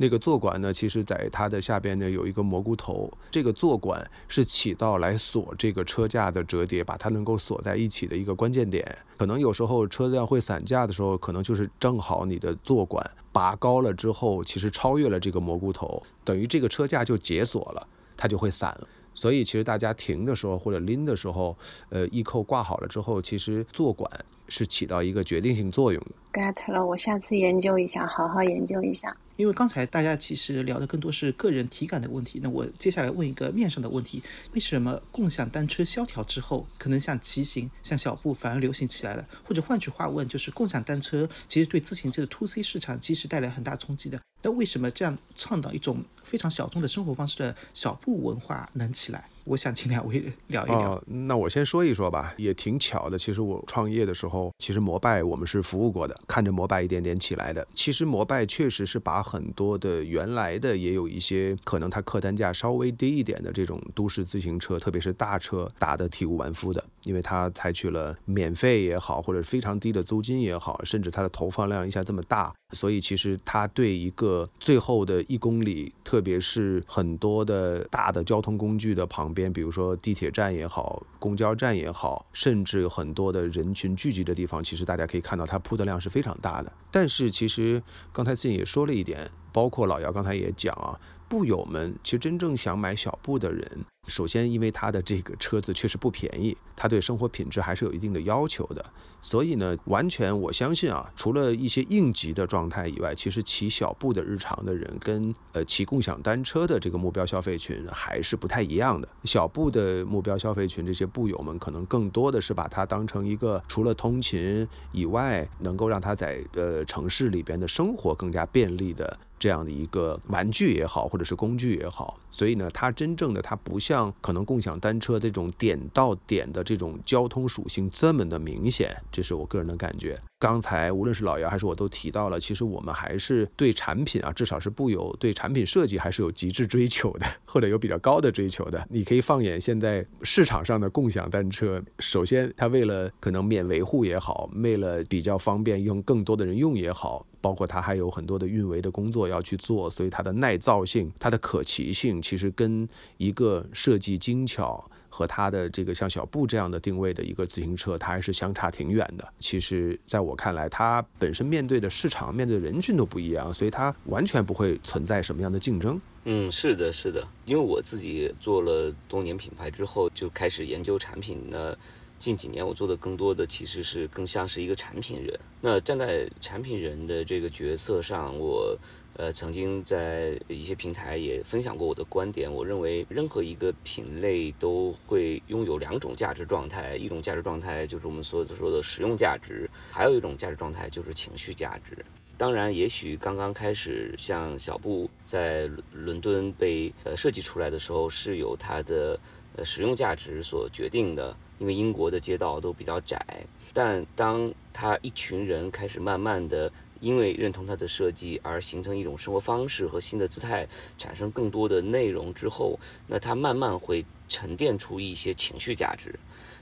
[0.01, 8.83] 那个坐管呢，其实在它的下边呢有一个蘑菇头，这个坐管是起到来锁这个车架的折叠，把它能够锁在一起的一个关键点。
[9.15, 17.87] 可能有时候车辆会散架的时候，可能就是正好你的坐管拔高了之后，其实超越了这个蘑菇头，等于这个车架就解锁了，
[18.17, 18.87] 它就会散了。
[19.13, 21.55] 所以其实大家停的时候或者拎的时候，
[21.89, 24.09] 呃，衣扣挂好了之后，其实坐管
[24.47, 26.30] 是起到一个决定性作用的。
[26.31, 29.15] Get 了，我下次研究一下，好好研究一下。
[29.37, 34.21] 因为刚才大家其实聊的更多是个人体感的问题，那我接下来问一个面上的问题：
[34.53, 39.25] 为什么共享单车萧条之后，可能像骑行、像小步反而流行起来了？
[39.43, 44.19] 或者换句话问，就是共享单车其实对自行车的 to C 市场其实带来很大冲击的。
[44.43, 49.27] 那为什么这样倡导一种非常小众的生活方式的小步文化能起来？
[49.43, 51.03] 我想请两位聊一聊。
[51.07, 53.17] 那我先说一说吧，也挺巧的。
[53.17, 57.67] 其实我创业的时候，其实摩拜我们是服务过的，看着摩拜一点点起来的。
[57.73, 79.31] 其实摩拜确实是把很多的原来的也有一些可能它客单价稍微低一点的这种都市自行车，特别是大车打得体无完肤的，因为它采取了免费也好，或者非常低的租金也好，甚至它的投放量一下这么大，所以其实它对一个最后的一公里，特别是很多的大的交通工具的旁。
[79.33, 86.71] 边，比如说地铁站也好，公交站也好，甚至有很多的人群聚集的地方，其实大家可以看到它铺的量是非常大的。
[86.91, 87.81] 但是其实
[88.11, 93.85] 刚才自己也说了一点，包括老姚刚才也讲啊，步友们其实真正想买小步的人。
[94.07, 98.83] 首先，因为他的这个车子确实不便宜，他对生活品质还是有一定的要求的，
[99.21, 109.07] 所以呢，完全我相信啊，除了一些应急的状态以外，其实骑小步的日常的人跟呃骑共享单车的这个目标消费群还是不太一样的。
[109.23, 119.15] 小步的目标消费群，这些步友们可能更多的是把它当成一个除了通勤以外，能够让他在呃城市里边的生活更加便利的。
[119.41, 130.21] 这样的一个玩具也好，或者是工具也好，所以呢，它真正的它不像可能共享单车这种点到点的这种交通属性这么的明显，这是我个人的感觉。
[130.37, 138.85] 刚才无论是老姚还是我都提到了，其实我们还是对产品啊，至少是不有对产品设计还是有极致追求的，或者有比较高的追求的。
[138.91, 154.89] 你可以放眼现在市场上的共享单车，首先它为了可能免维护也好，为了比较方便用更多的人用也好，包括它还有很多的运维的工作要去做，所以它的耐造性、它的可骑性，其实跟一个设计精巧。
[155.13, 159.33] 和它的这个像小布这样的定位的一个自行车，它还是相差挺远的。
[159.39, 165.99] 其实，在我看来，它本身面对的市场、面对人群都不一样，所以它完全不会存在什么样的竞争。
[166.23, 171.75] 嗯，是的，是的，因为我自己做了多年品牌之后，就开始研究产品呢。
[172.21, 175.39] 近几年我做的更多的其实是更像是一个产品人。
[175.59, 178.77] 那站在产品人的这个角色上，我
[179.17, 182.51] 呃曾经在一些平台也分享过我的观点。
[182.53, 191.97] 我认为任何一个品类都会拥有两种价值状态，一种价值状态就是我们所说的实用价值，还有一种价值状态就是情绪价值。
[192.37, 199.19] 当然，也许刚刚开始，像小布在伦敦被呃设计出来的时候，是有它的
[199.57, 201.35] 呃实用价值所决定的。
[201.61, 203.23] 因为英国的街道都比较窄，
[203.71, 206.71] 但当他一群人开始慢慢的
[207.01, 216.15] 因为认同他的设计而形成一种生活方式和新的姿态，产生更多的内容之后，那他慢慢会沉淀出一些情绪价值。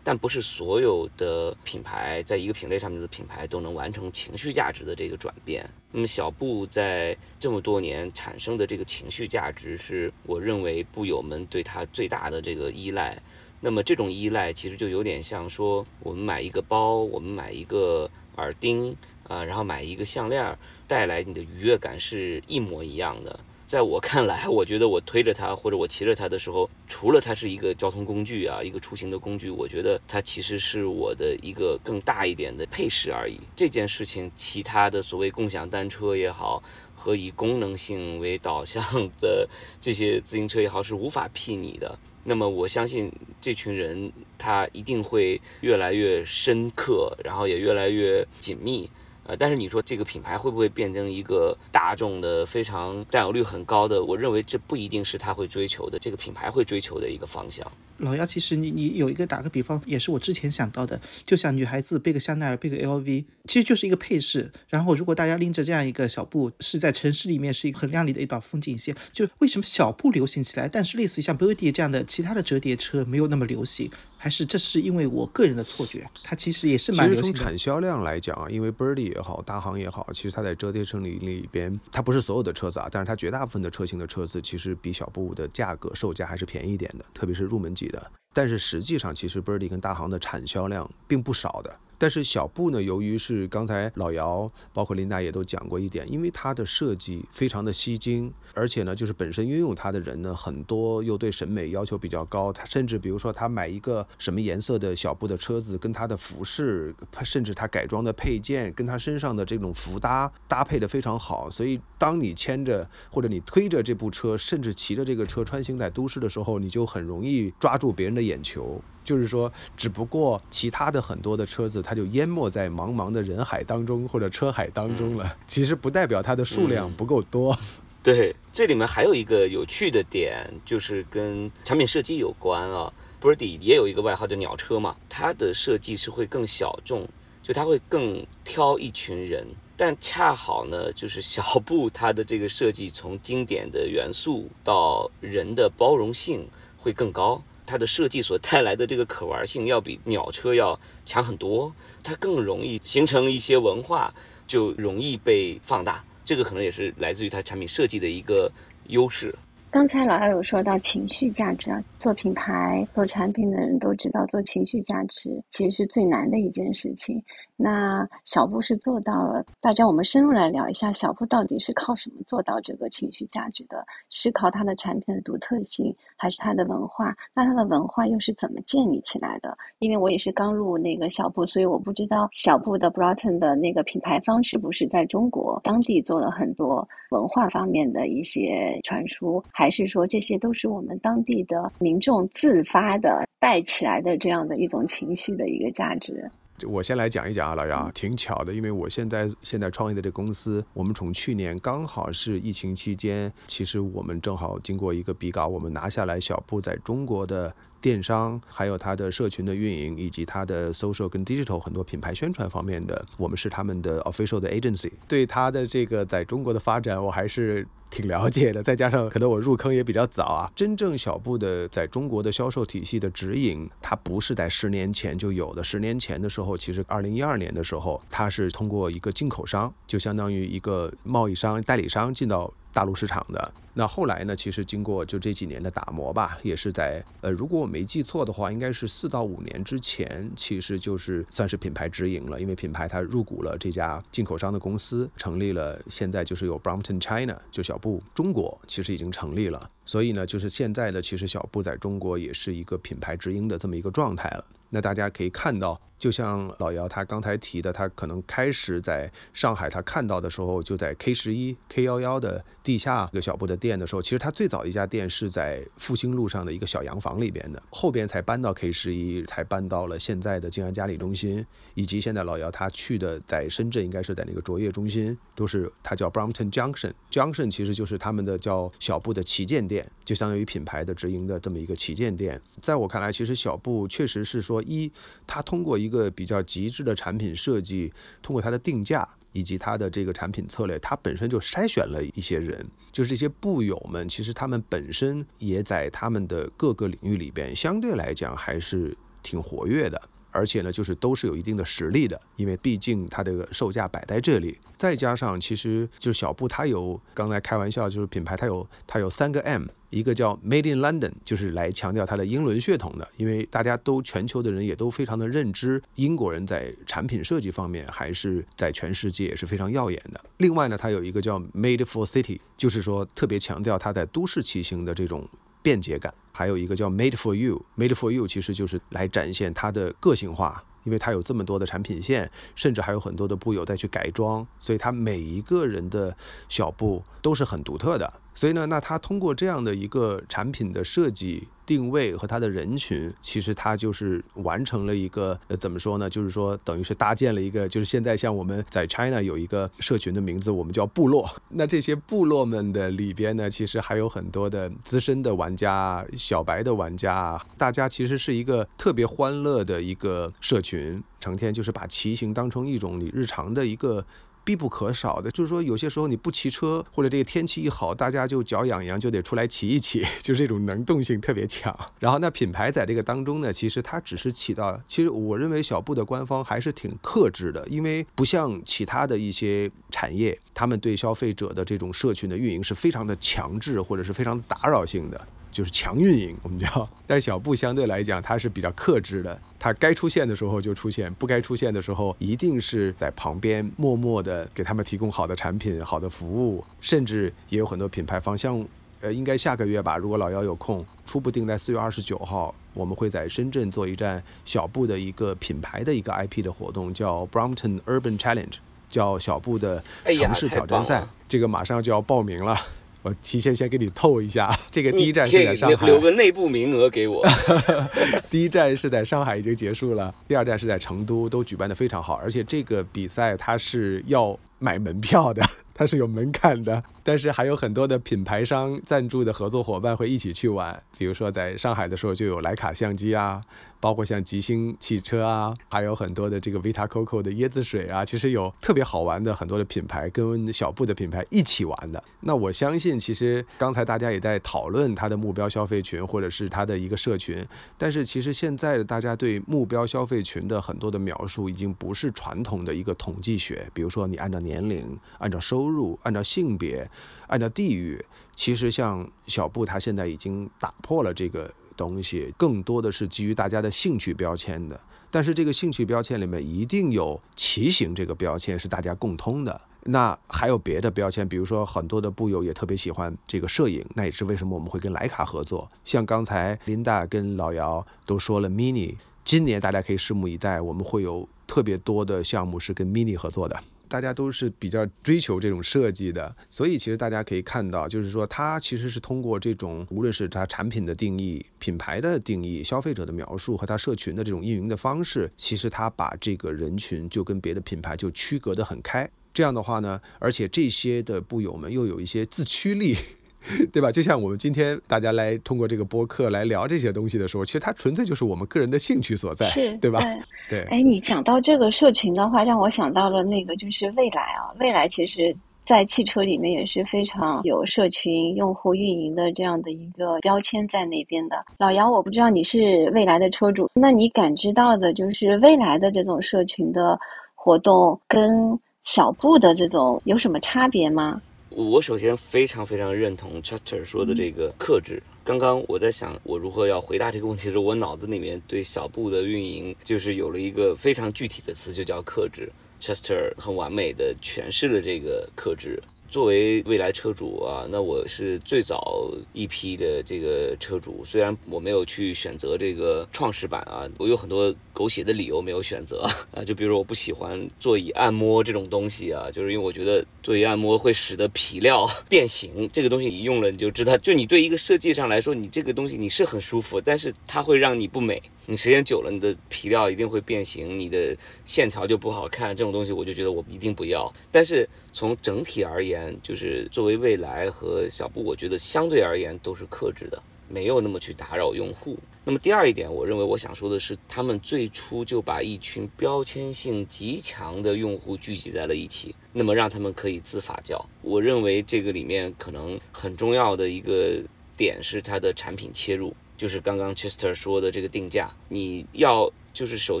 [0.02, 5.68] 但不是所有的品牌在一个品类上面的品牌都能完成情绪价值的这个转变。
[5.92, 13.16] 那么小布在这么多年产生的这个情绪价值，是我认为布友们对他最大的这个依赖。
[13.60, 18.94] 那么这种依赖其实就有点像说，我们买一个包，我们买一个耳钉
[19.26, 23.40] 啊，然后买一个项链，带来你的愉悦感是一模一样的。
[23.66, 33.38] 在我看来，我觉得我推着它或者我骑着它的时候，除了它是一个交通工具啊，一个出行的工具，我觉得它其实是我的一个更大一点的配饰而已。
[33.54, 36.62] 这件事情，其他的所谓共享单车也好，
[36.94, 38.82] 和以功能性为导向
[39.20, 39.46] 的
[39.82, 41.98] 这些自行车也好，是无法媲拟的。
[42.28, 43.10] 那么我相信
[43.40, 48.88] 这群人他一定会越来越深刻，然后也越来越紧密，
[49.24, 54.04] 呃，但是你说这个品牌会不会变成一个大众的非常占有率很高的？
[54.04, 57.66] 我认为这不一定是他会追求的，这个品牌会追求的一个方向。
[57.98, 64.50] 老姚，其实你你有一个打个比方，也是我之前想到的，就像女孩子背个香奈儿，背个 LV，其实就是一个配饰。
[64.68, 68.94] 然后如果大家拎着这样一个小布，是在城市里面是一个很亮丽的一道风景线。
[69.12, 73.90] 就为什么小布流行起来，但是类似于像 Birdy 这样的其他的折叠车没有那么流行？
[74.20, 76.04] 还是这是因为我个人的错觉？
[76.24, 77.38] 它其实也是蛮流行的。
[77.38, 88.10] 从产销量来讲啊，因为 Birdy 也好，大行也好，其实它在折叠车里里边，它不是所有的车子啊，但是它绝大部分的车型的车子，其实比小布的价格售价还是便宜一点的，特别是入门级的。
[88.32, 91.76] 但是实际上，其实 Birdy 跟大行的产销量并不少的。
[91.98, 102.52] 但是小布呢，由于是刚才老姚包括琳达也都讲过一点，因为它的设计非常的吸睛，而且呢，就是本身拥有它的人呢，很多又对审美要求比较高。
[102.52, 111.50] 他甚至比如说他买一个什么颜色的小布的车子，跟他的服饰，甚至他改装的配件，跟他身上的这种服搭搭配的非常好。
[111.50, 118.80] 所以当你牵着或者你推着这部车，甚至骑着这个车穿行在都市的时候，你就很容易抓住别人的眼球。
[119.08, 125.34] 就是说，只不过其他的很多的车子，它就淹没在茫茫的人海当中或者车海当中了。
[125.46, 127.56] 其实不代表它的数量不够多。
[128.02, 132.92] 对，这里面还有一个有趣的点，就是跟产品设计有关啊。
[133.18, 137.08] b i r d e 也有一个外号叫“鸟车”嘛，它的设计是会更小众，
[137.42, 139.46] 就它会更挑一群人。
[139.74, 147.42] 但恰好呢，就是小布它的这个设计，从经典的元素到人的包容性会更高。
[147.68, 151.70] 它的设计所带来的这个可玩性要比鸟车要强很多，
[152.02, 154.12] 它更容易形成一些文化，
[154.46, 156.02] 就容易被放大。
[156.24, 158.50] 这个可能也是来自于它产品设计的一个
[158.88, 159.34] 优势。
[159.70, 167.22] 刚才老二有说到情绪价值啊，做品牌、做产品的人都知道，做情绪价值其实是最难的一件事情。
[167.60, 173.84] 那小布是做到了，大家我们深入来聊一下，小布到底是靠什么做到这个情绪价值的？
[174.10, 177.12] 是靠它的产品的独特性，还是它的文化？
[177.34, 179.58] 那它的文化又是怎么建立起来的？
[179.80, 196.30] 因为我也是刚入那个小布，所以我不知道小布的 Broughton 的那个品牌方是不是在中国当地做了很多文化方面的一些传输，还是说这些都是我们当地的民众自发的带起来的这样的一种情绪的一个价值？
[196.66, 217.66] 我先来讲一讲啊，老杨，挺巧的，因为我现在现在创业的这公司，我们从去年刚好是疫情期间，其实我们正好经过一个比稿，我们拿下来小布在中国的电商，还有它的社群的运营，以及它的 social 跟 digital 很多品牌宣传方面的，我们是他们的 official 的 agency，对它的这个在中国的发展，我还是。
[217.90, 220.52] 挺了解的，再加上可能我入坑也比较早啊。
[220.54, 225.64] 真正小布的在中国的销售体系的指引，它不是在十年前就有的。
[225.64, 232.52] 十年前的时候，其实二零一二年的时候，它是通过一个进口商，就相当于一个贸易商、代理商进到。
[232.78, 233.52] 大陆市场的。
[233.74, 249.68] 那后来呢，其实经过就这几年的打磨吧，也是在呃，如果我没记错的话，应该是四到五年之前，其实就是算是品牌直营了，因为品牌它入股了这家进口商的公司，成立了，现在就是有 Brompton China，就小布中国，其实已经成立了。
[249.84, 254.44] 所以呢，就是现在的其实小布在中国也是一个品牌直营的这么一个状态了。
[254.70, 255.80] 那大家可以看到。
[255.98, 282.40] 就像老姚他刚才提的，他可能开始在上海，他看到的时候就在 K 十一、K 幺幺的地下一个小布的店的时候，其实他最早一家店是在复兴路上的一个小洋房里边的，后边才搬到 K 十一，才搬到了现在的静安嘉里中心，以及现在老姚他去的在深圳，应该是在那个卓越中心，都是他叫 Brompton Junction，Junction 其实就是他们的叫小布的旗舰店，就相当于品牌的直营的这么一个旗舰店。
[282.62, 284.92] 在我看来，其实小布确实是说一，
[285.26, 309.64] 他通过一一个比较极致的产品设计，通过它的定价以及它的这个产品策略，它本身就筛选了一些人，就是这些布友们，其实他们本身也在他们的各个领域里边，相对来讲还是挺活跃的，而且呢，就是都是有一定的实力的，因为毕竟它这个售价摆在这里，再加上其实就是小布，它有刚才开玩笑，就是品牌它有它有三个 M。
[309.90, 320.20] 一个叫 Made in London，就是来强调它的英伦血统的，因为大家都全球的人也都非常的认知，英国人在产品设计方面还是在全世界也是非常耀眼的。
[320.36, 325.26] 另外呢，它有一个叫 Made for City，就是说特别强调它在都市骑行的这种
[325.62, 326.12] 便捷感。
[326.38, 330.62] 还有一个叫 Made for You，Made for You 其实就是来展现它的个性化。
[330.84, 336.16] 因为它有这么多的产品线，甚至还有很多的布友再去改装，所以它每一个人的
[336.48, 338.10] 小布都是很独特的。
[338.34, 341.48] 所以呢，那它通过这样的一个产品的设计。
[341.68, 346.08] 定位和它的人群，其实它就是完成了一个呃，怎么说呢？
[346.08, 351.30] 就是说，等于是搭建了一个，就是现在像我们在 China 有一个社群的名字，我们叫部落。
[351.50, 364.02] 那这些部落们的里边呢，其实还有很多的资深的玩家、小白的玩家，大家其实是一个特别欢乐的一个社群，成天就是把骑行当成一种你日常的一个。
[364.48, 371.78] 必不可少的，就是说有些时候你不骑车，或者这个天气一好，大家就脚痒痒，就得出来骑一骑， 就是这种能动性特别强。
[371.98, 385.28] 然后那品牌在这个当中呢，其实它只是起到，其实我认为小布的官方还是挺克制的，因为不像其他的一些产业，他们对消费者的这种社群的运营是非常的强制，或者是非常打扰性的。
[385.58, 386.88] 就是强运营，我们叫。
[387.04, 398.64] 但是小布相对来讲，它是比较克制的，它该出现的时候就出现，不该出现的时候，一定是在旁边默默的给他们提供好的产品、好的服务，甚至也有很多品牌方，像
[399.00, 408.54] 呃，应该下个月吧，如果老姚有空，初步定在四月二十九号，我们会在深圳做一站小布的一个品牌的一个 IP 的活动，叫 Brompton Urban Challenge，
[408.88, 409.82] 叫小布的
[410.14, 412.56] 城市挑战赛，这个马上就要报名了。
[413.02, 417.24] 我提前先给你透一下， 这个第一站是在上海，留个内部名额给我。
[418.30, 425.42] 第一站是在上海已经结束了，第二站是在成都，都举办的非常好，而且这个比赛它是要买门票的，
[425.74, 426.82] 它是有门槛的。
[427.02, 433.40] 但是还有很多的品牌商赞助的合作伙伴会一起去玩，比如说在上海的时候就有徕卡相机啊，
[433.80, 442.04] 包括像吉星汽车啊，还有很多的这个 Vita Coco 的椰子水啊，其实有特别好玩的很多的品牌跟小布的品牌一起玩的。
[442.20, 447.42] 那我相信，其实刚才大家也在讨论它的目标消费群或者是它的一个社群，
[447.78, 456.90] 但是其实现在大家对目标消费群的很多的描述已经不是传统的一个统计学，比如说你按照你年龄、按照收入、按照性别。
[457.26, 458.02] 按照地域，
[458.34, 464.80] 其实像小布，他现在已经打破了这个东西，更多的是基于大家的兴趣标签的。
[465.10, 469.60] 但是这个兴趣标签里面一定有骑行这个标签是大家共通的。
[469.84, 475.70] 那还有别的标签，比如说很多的布友也特别喜欢这个摄影，那也是为什么我们会跟徕卡合作。
[475.84, 483.58] 像刚才琳达跟老姚都说了，mini，今年大家可以拭目以待，我们会有特别多的项目是跟 mini 合作的。
[483.88, 499.10] 大家都是比较追求这种设计的，所以其实大家可以看到，就是说它其实是通过这种，无论是它产品的定义、品牌的定义、消费者的描述和它社群的这种运营的方式，其实它把这个人群就跟别的品牌就区隔得很开。
[499.32, 502.96] 这样的话呢，而且这些的布友们又有一些自驱力。
[503.72, 503.90] 对吧？
[503.90, 510.00] 就像我们今天大家来通过这个播客来聊这些东西的时候，其实它纯粹就是我们个人的兴趣所在，是，对吧？
[510.50, 510.62] 对。
[510.70, 515.34] 哎，你讲到这个社群的话，让我想到了那个就是未来啊，未来其实
[515.64, 521.44] 在汽车里面也是非常有社群用户运营的这样的一个标签在那边的。
[521.58, 526.98] 老姚，我不知道你是未来的车主，那你感知到的就是未来的这种社群的
[527.34, 531.20] 活动跟小布的这种有什么差别吗？
[531.50, 535.02] 我首先非常非常认同 Chester 说的这个克制。
[535.24, 542.50] 刚刚我在想我如何要回答这个问题的时候，我脑子里面对小布的运营就是有了一个非常具体的词，就叫克制。
[542.80, 545.82] Chester 很完美的诠释了这个克制。
[546.08, 551.04] 作为未来车主啊，那我是最早一批的这个车主。
[551.04, 556.42] 虽然我没有去选择这个创始版啊，我有很多狗血的理由没有选择啊。
[556.48, 562.68] 就比如我不喜欢座椅按摩这种东西啊，就是因为我觉得座椅按摩会使得皮料 变形。
[562.72, 568.22] 这个东西你用了你就知道，就你对一个设计上来说，你这个东西你是很舒服，但是它会让你不美。
[568.50, 572.56] 你时间久了，你的皮料一定会变形，你的线条就不好看。
[572.56, 574.10] 这种东西我就觉得我一定不要。
[574.32, 581.98] 但是从整体而言，就是作为未来和小布，我觉得相对而言都是克制的，没有那么去打扰用户。
[582.24, 590.82] 那么第二一点，我认为我想说的是，他们最初就把一群标签性极强的用户聚集在了一起，那么让他们可以自发教。
[591.02, 594.22] 我认为这个里面可能很重要的一个
[594.56, 596.16] 点是它的产品切入。
[596.38, 600.00] 就是刚刚 Chester 说的这个定价，你要就是首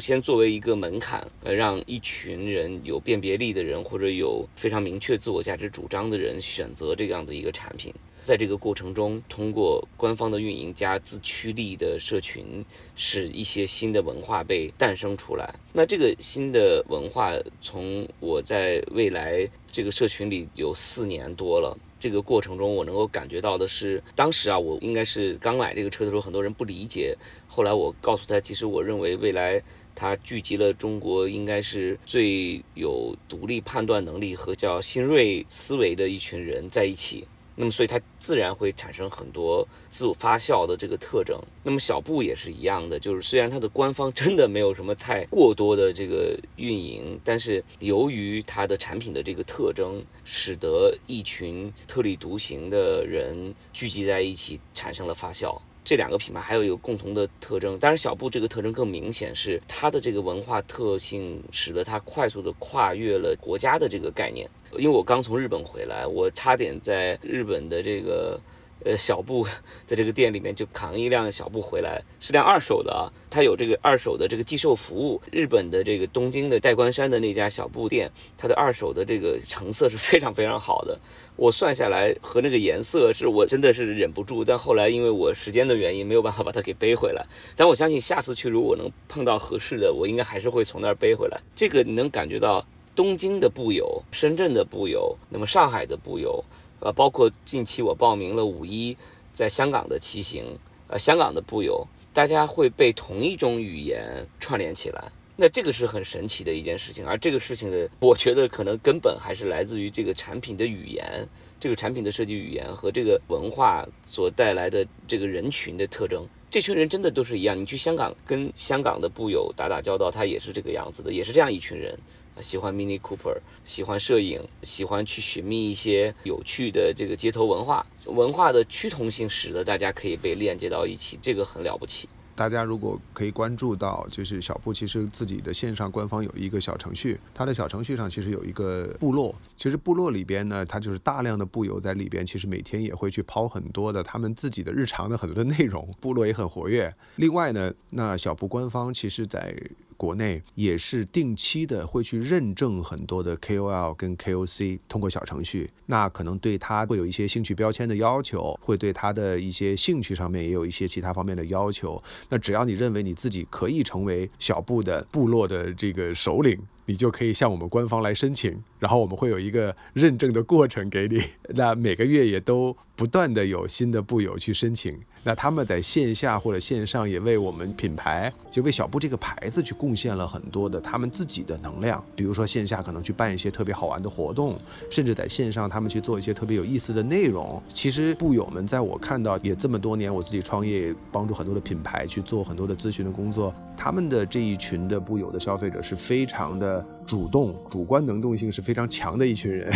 [0.00, 12.64] 先作为一个门槛，呃，让一群人有辨别力的人或者有非常明确自我价值主张的人选择这样的一个产品，在这个过程中，通过官方的运营加自驱力的社群，
[12.94, 15.52] 使一些新的文化被诞生出来。
[15.72, 21.76] 那这个新的文化，从我在未来这个社群里有四年多了。
[21.98, 27.16] 这个过程中，我能够感觉到的是，当时啊，我应该是刚买这个车的时候，很多人不理解。
[27.46, 29.62] 后来我告诉他，其实我认为未来
[29.94, 37.26] 它聚集了中国应该是最有独立判断能力和叫新锐思维的一群人在一起。
[37.60, 41.36] 那么，所以它自然会产生很多自我发酵的这个特征。
[41.64, 55.60] 那么，小布也是一样的，就是虽然它的官方真的没有什么太过多的这个运营，但是由于它的产品的这个特征，使得一群特立独行的人聚集在一起，产生了发酵。
[55.84, 64.46] 这两个品牌还有一个共同的特征，当然小布这个特征更明显，是它的这个文化特性，使得它快速的跨越了国家的这个概念。
[64.76, 68.38] 因为我刚从日本回来，我差点在日本的这个
[68.84, 69.46] 呃小布
[69.86, 75.20] 在这个店里面就扛一辆小布回来，是辆二手的啊，它有这个二手的这个寄售服务。
[75.32, 80.98] 日本的这个东京的代官山的那家小布店，它的二手的这个成色是非常非常好的。
[81.34, 87.24] 我算下来和那个颜色是我真的是忍不住，但后来因为我时间的原因没有办法把它给背回来。
[87.56, 91.40] 但我相信下次去如果能碰到合适的，我应该还是会从那儿背回来。
[91.56, 92.64] 这个你能感觉到。
[92.98, 96.44] 东京的布友，深圳的布友，那么上海的布友，
[96.80, 98.96] 呃，包括近期我报名了五一
[99.32, 100.44] 在香港的骑行，
[100.88, 107.06] 呃，香港的布友，大家会被同一种语言串联起来，那这个是很神奇的一件事情。
[107.06, 111.24] 而这个事情的，我觉得可能根本还是来自于这个产品的语言，
[111.60, 116.26] 这个产品的设计语言和这个文化所带来的这个人群的特征。
[116.50, 121.96] 这群人真的都是一样，你去香港跟香港的布友打打交道，他也是这个样子的，也是这样一群人。
[122.40, 132.08] 喜欢 Mini Cooper，喜欢摄影，喜欢去寻觅一些有趣的这个街头文化，文化的趋同性使得大家可以被链接到一起，这个很了不起。
[132.34, 146.94] 大家如果可以关注到，就是小布其实自己的线上官方有一个小程序，它的小程序上其实有一个部落，其实部落里边呢，它就是大量的布友在里边，其实每天也会去抛很多的他们自己的日常的很多的内容，部落也很活跃。
[147.16, 149.52] 另外呢，那小布官方其实在。
[149.98, 162.00] 国内也是定期的会去认证很多的 KOL 跟 KOC，通过小程序，那可能对他会有一些兴趣标签的要求，会对他的一些兴趣上面也有一些其他方面的要求。
[162.28, 166.58] 那只要你认为你自己可以成为小布的部落的这个首领。
[166.88, 171.22] 你就可以向我们官方来申请，然后我们会有一个认证的过程给你。
[171.50, 182.02] 那每个月也都不断的有新的布友去申请，那他们在线下或者线上也为我们品牌，就为小布这个牌子去贡献了很多的他们自己的能量。
[182.16, 184.58] 比如说线下可能去办一些特别好玩的活动，
[184.90, 187.62] 甚至在线上他们去做一些特别有意思的内容。
[187.68, 196.77] 其实布友们在我看到也这么多年，我自己创业帮助很多的品牌去做很多的咨询的工作，他们的这一群的布友的消费者是非常的。
[197.06, 199.72] 主动、主观能动性是非常强的一群人。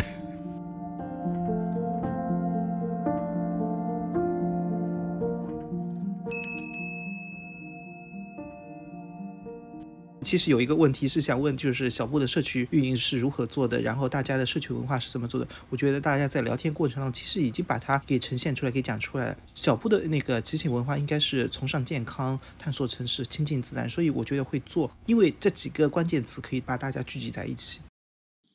[10.32, 13.78] 其实有一个问题是想问，就是小布的社区运营是如何做的？
[13.82, 15.46] 然后大家的社区文化是怎么做的？
[15.68, 19.36] 我觉得大家在聊天过程中，其实已经把它给呈现出来，给讲出来。
[19.54, 27.80] 小布的那个骑行文化应该是崇尚健康、探索城市、亲近自然，所以我觉得会做，因为这几个关键词可以把大家聚集在一起。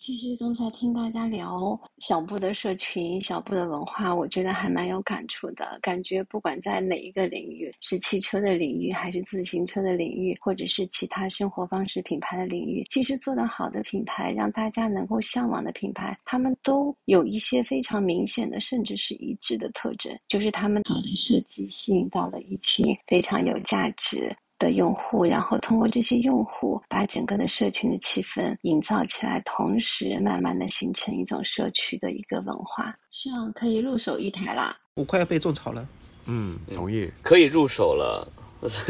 [0.08, 5.78] 其实刚才听大家聊小布的社群、小布的文化，我觉得还蛮有感触的。
[5.82, 24.34] 感觉不管在哪一个领域，是汽车的领域，还是自行车的领域，或者是其他生活方式品牌的领域，其实做得好的品牌，让大家能够向往的品牌，他们都有一些非常明显的，甚至是一致的特征，就是他们好的设计吸引到了一群非常有价值。
[24.60, 34.78] 的用户，然后通过这些用户把整个的社群的气氛营造起来，同时慢慢的形成一种社区的一个文化，是啊，可以入手一台啦。
[34.96, 35.88] 我快要被种草了。
[36.26, 38.28] 嗯，同意，可以入手 了，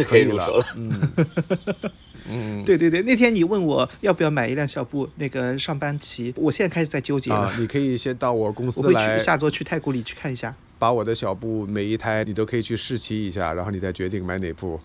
[0.08, 0.66] 可以入手了。
[0.76, 1.14] 嗯
[2.30, 7.38] 嗯，对对对，那天你问我要不要买一辆小布那个上班骑，我现在开始在纠结了。
[7.38, 10.54] 啊，你可以先到我公司我会来去，下周去太古里去看一下。
[10.80, 14.80] 把我的小布每一台你都可以去试骑一下，然后你再决定买哪部。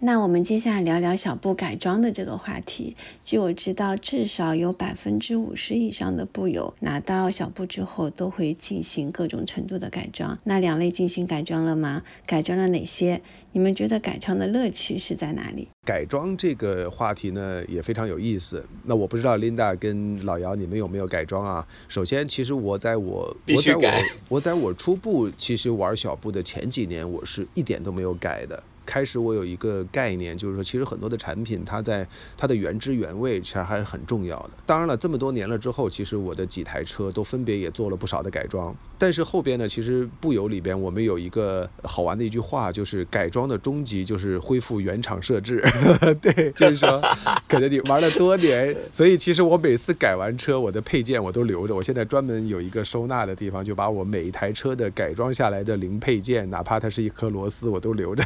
[0.00, 2.94] 那我们接下来聊聊小布改装的这个话题。
[3.24, 10.38] 据我知道，至少有百分之五十以上的布友拿到小布之后，都会进行各种程度的改装。
[10.44, 12.02] 那两位进行改装了吗？
[12.26, 13.22] 改装了哪些？
[13.52, 15.68] 你们觉得改装的乐趣是在哪里？
[15.86, 18.62] 改装这个话题呢也非常有意思。
[18.82, 21.66] 那我不知道 Linda 跟老姚你们有没有改装啊？
[21.88, 23.82] 首先，其实我在我我在我
[24.28, 28.62] 我在我初步其实玩小布的前几年，我是一点都没有改的。
[28.86, 32.06] 开始我有一个概念，就是说，其实很多的产品它在
[32.36, 34.50] 它的原汁原味，其实还是很重要的。
[34.66, 38.74] 当然了，这么多年了之后，其实我的几台车都分别也做了不少的改装。
[38.98, 45.62] 但是后边呢，其实布友里边我们有一个好玩的一句话，就是改装的终极就是恢复原厂设置。
[46.22, 47.02] 对，就是说，
[47.48, 51.74] 可能你玩了多年，所以其实我每次改完车，我的配件我都留着。
[51.74, 58.24] 我现在专门有一个收纳的地方，就把我每一台车的改装下来的零配件，哪怕它是一颗螺丝，我都留着。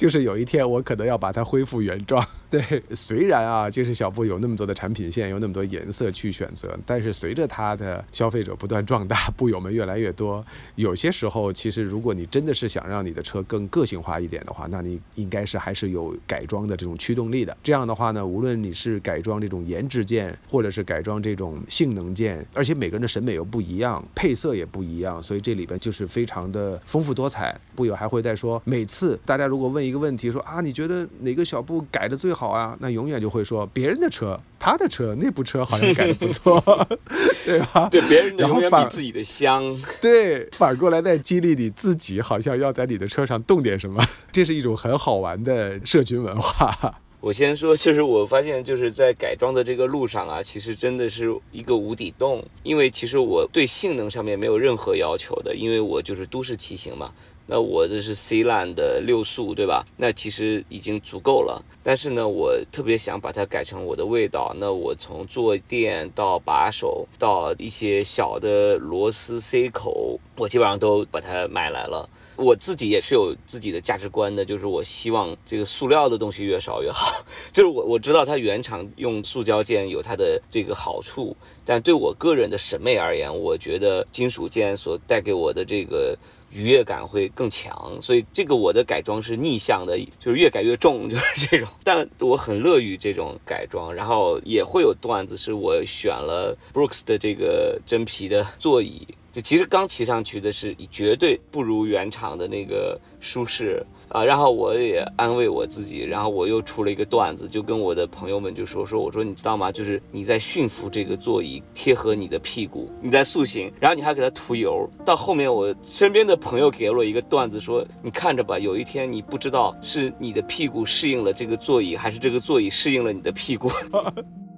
[0.00, 2.26] 就是有一天我可能要把它恢复原状。
[2.48, 10.44] 对，虽然啊，就是小布有那么多的产品线，有那么多颜色去选择，但是随着它的消费者不断壮大，布友们越来越多，
[10.74, 17.54] 有些时候其实如果你真的是想让你的车更个性化一点的话，那你应该是还是有改装的这种驱动力的。
[17.62, 27.54] 这样的话呢，无论你是改装这种颜值件，或者是改装这种性能件，而且每个人的审美又不一样，配色也不一样，所以这里边就是非常的丰富多彩。
[27.76, 32.76] 布友还会再说，每次大家如果问一个问题说啊，你觉得哪个小布改的最好啊？
[32.80, 36.62] 那永远就会说别人的车，他的车那部车好像改的不错，
[37.44, 37.88] 对吧？
[37.90, 39.76] 对别人的永远比自己的香。
[40.00, 46.94] 对，反过来再激励你自己，好像要在你的车上动点什么，这是一种很好玩的社群文化。
[47.20, 52.42] 我先说，就是我发现就是在改装的这个路上啊，其实真的是一个无底洞。
[52.62, 57.12] 因为其实我对性能上面没有任何要求的，因为我就是都市骑行嘛。
[57.50, 59.84] 那我这是 C 烂的六速，对吧？
[59.96, 61.60] 那其实已经足够了。
[61.82, 64.54] 但是呢，我特别想把它改成我的味道。
[64.56, 72.08] 那我从坐垫到把手到一些小的螺丝 C 口，我基本上都把它买来了。
[72.36, 77.22] 我自己也是有自己的价值观的，就是我希望这个塑料的东西越少越好。
[77.52, 81.36] 就是我我知道它原厂用塑胶件有它的这个好处，
[81.66, 86.16] 但对我个人的审美而言，我觉得金属件所带给我的这个
[86.52, 87.96] 愉悦感会更强。
[88.00, 91.68] 所以这个我的改装是逆向的，就是越改越重，就是这种。
[91.82, 99.06] 但我很乐于这种改装，然后也会有段子是我选了 Brooks 的这个真皮的座椅。
[99.32, 109.70] 就其实刚骑上去的是绝对不如原厂的那个舒适啊，然后我也安慰我自己，然后我又出了一个段子，就跟我的朋友们就说说，我说你知道吗？
[109.70, 114.88] 就是你在驯服这个座椅贴合你的屁股，你在塑形，然后你还给它涂油。
[115.04, 123.70] 到后面我身边的朋友给了我一个段子说，你看着吧，有一天你不知道是你的屁股适应了这个座椅，还是这个座椅适应了你的屁股。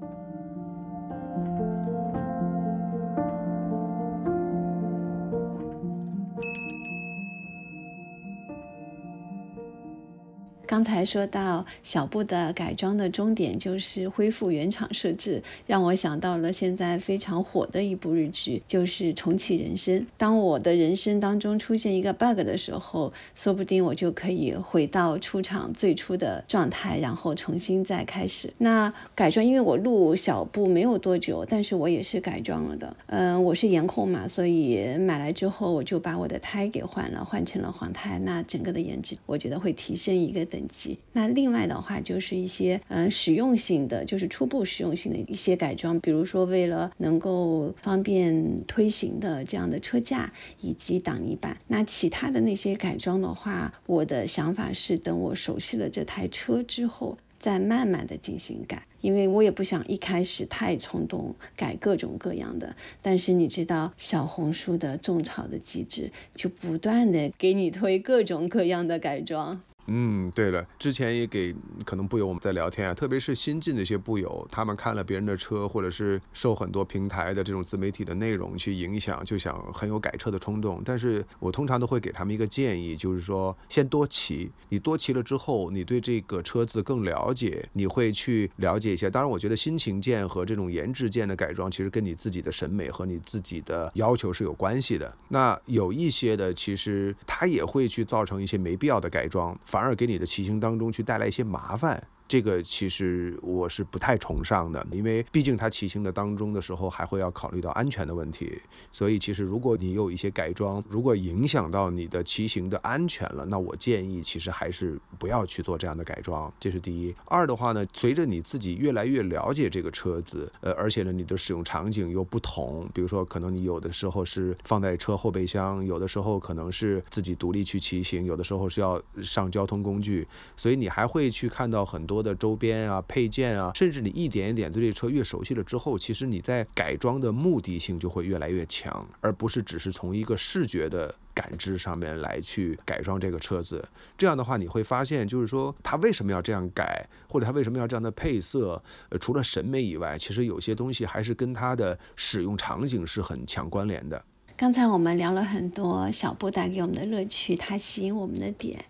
[10.73, 20.01] 刚才说到小布的改装的终点就是恢复原厂设置，让我想到了现在非常火的一部日剧，就是《重启人生》。
[20.17, 28.51] 当我的人生当中出现一个 bug 的时候，说不定我就可以回到出厂最初的状态，然后重新再开始。
[28.57, 32.97] 那改装，因为我录小布没有多久，但是我也是改装了的。
[33.09, 38.19] 嗯，我是颜控嘛，所以买来之后我就把我的胎给换了，换成了黄胎。
[38.21, 40.99] 那整个的颜值，我觉得会提升一个等级。
[41.13, 51.59] 那另外的话，就是一些嗯实用性的，就是初步实用性的一些改装，比如说为了能够方便推行的这样的车架以及挡泥板。
[51.69, 57.19] 那其他的那些改装的话，我的想法是等我熟悉了这台车之后。
[57.39, 62.77] 再慢慢的进行改，因为我也不想一开始太冲动改各种各样的。
[63.03, 69.61] 但是你知道小红书的种草的机制，就不断的给你推各种各样的改装。
[69.87, 71.55] 嗯，对了，之前也给
[71.85, 80.81] 可能不友我们在聊天啊，特别是新进的一些布友，他们看了别人的车，或者是受很多平台的这种自媒体的内容去影响，就想很有改车的冲动。
[80.85, 89.11] 但是我通常都会给他们一个建议，就是说先多骑，你多骑了之后，你对这个车子更了解，你会去了解一些。
[89.11, 95.13] 当然，我觉得新情件和这种颜值件的改装，其实跟你自己的审美和你自己的要求是有关系的。
[95.29, 99.59] 那有一些的，其实它也会去造成一些没必要的改装。
[99.73, 102.07] 反而给你的骑行当中去带来一些麻烦。
[102.29, 108.59] 这个其实我是不太崇尚的，因为毕竟它骑行的当中的时候还会要考虑到安全的问题，
[108.91, 117.15] 所以其实如果你有一些改装，如果影响到你的骑行的安全了，那我建议其实还是不要去做这样的改装，这是第一。
[117.27, 132.12] 二的话呢，随着你自己越来越了解这个车子，呃，而且呢你的使用场景又不同，比如说可能你有的时候是放在车后备箱，有的时候可能是自己独立去骑行，有的时候是要上交通工具，所以你还会去看到很多。
[132.13, 143.83] 多的周边啊、配件啊，甚至你一点一点对这车越熟悉了之后，其实你在改装的目的性就会越来越强，而不是只是从一个视觉的感知上面来去改装这个车子。
[144.19, 148.83] 这样的话，你会发现，就是说它为什么要这样改，或者它为什么要这样的配色？
[149.19, 154.23] 除了审美以外，其实有些东西还是跟它的使用场景是很强关联的。
[154.55, 158.85] 刚才我们聊了很多小布带给我们的乐趣，它吸引我们的点。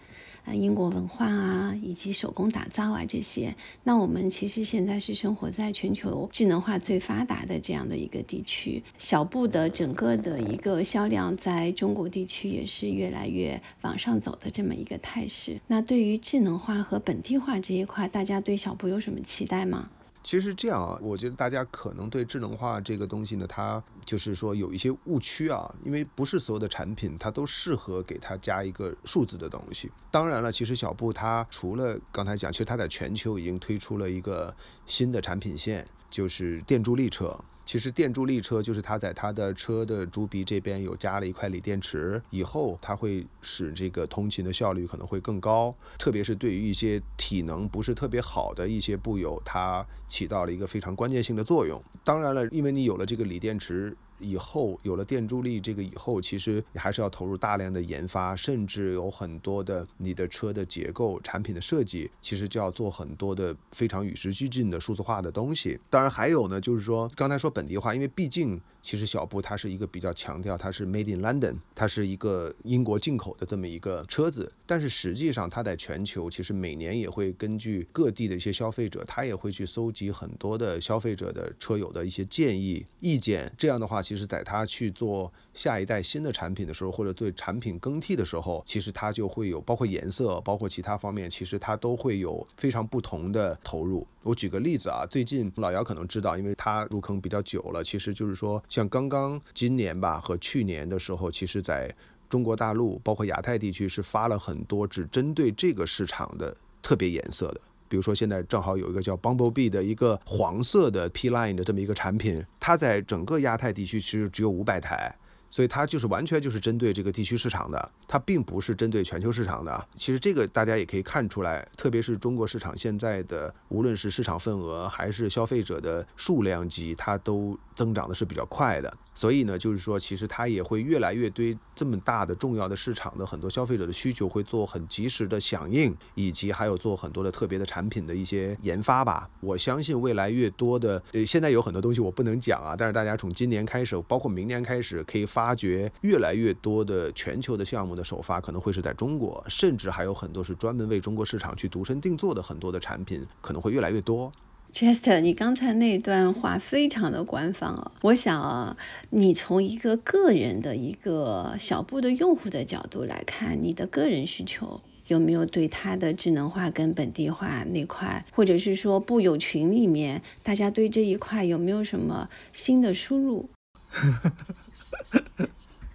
[0.45, 3.55] 啊，英国文化啊，以及手工打造啊，这些。
[3.84, 15.61] 那我们其实现在是生活在全球智能化最发达的这样的一个地区，小布的整个的一个销量在中国地区也是越来越往上走的这么一个态势。
[15.68, 19.90] 那对于智能化和本地化这一块，大家对小布有什么期待吗？
[20.23, 29.91] 其实这样啊，我觉得大家可能对智能化这个东西呢，它就是说有一些误区啊，因为不是所有的产品它都适合给它加一个数字的东西。
[30.11, 34.55] 当然了，其实小布它除了刚才讲，其实它在全球已经推出了一个
[34.87, 37.37] 新的产品线，就是电助力车。
[37.65, 51.83] 其实电助力车就是它在它的车的猪鼻这边有加了一块锂电池，以后它会使这个通勤的效率可能会更高，特别是对于一些体能不是特别好的一些步友，它起到了一个非常关键性的作用。
[52.05, 53.97] 当然了，因为你有了这个锂电池。
[54.23, 65.79] 以后有了电助力，这个以后其实你还是要投入大量的研发，甚至有很多的你的车的结构、产品的设计，其实就要做很多的非常与时俱进的数字化的东西。
[65.91, 68.61] 当然还有呢，就是说刚才说本地化，因为毕竟。
[68.83, 85.33] 其实小布它是一个比较强调它是 Made in London，它是一个英国进口的这么一个车子，但是实际上它在全球其实每年也会根据各地的一些消费者，他也会去搜集很多的消费者的车友的一些建议意见，这样的话，其实在他去做。
[85.55, 94.07] 下一代新的产品的时候，或者对产品更替的时候，其实它就会有包括颜色，包括其他方面，其实它都会有非常不同的投入。
[94.22, 101.95] 我举个例子啊，最近老姚可能知道，因为他入坑比较久了，其实就是说，像刚刚今年吧和去年的时候，其实在
[102.31, 115.14] 中国大陆，包括亚太地区是发了很多只针对这个市场的特别颜色的，比如说现在正好有一个叫 Bumblebee 的一个黄色的 P Line 的这么一个产品，它在整个亚太地区其实只有五百台。
[115.53, 119.86] 所以它就是完全就是针对这个地区市场的，它并不是针对全球市场的。
[119.96, 128.90] 其实这个大家也可以看出来，特别是中国市场现在的，无论是市场份额还是消费者的数量级，它都增长的是比较快的。
[129.14, 139.28] 所以呢，就是说，其实它也会越来越对这么大的重要的市场的很多消费者的需求会做很及时的响应，以及还有做很多的特别的产品的一些研发吧。
[139.40, 145.41] 我相信未来越多的，呃，现在有很多东西我不能讲啊，但是大家从今年开始，包括明年开始，可以发。
[145.43, 154.30] 发掘越来越多的全球的项目的首发可能会是在中国，甚至还有很多是专门为中国市场去独身定做的很多的产品可能会越来越多。
[154.72, 157.90] Chester，你刚才那段话非常的官方啊！
[158.03, 158.76] 我想啊，
[159.11, 173.51] 你从一个个人的一个小布的用户的角度来看，你的个人需求有没有对它的智能化跟本地化那块，或者是说布友群里面大家对这一块有没有什么新的输入？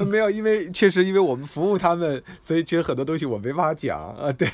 [0.06, 4.32] 没有，因为确实因为我们服务他们，所以其实很多东西我没办法讲啊。
[4.32, 4.48] 对，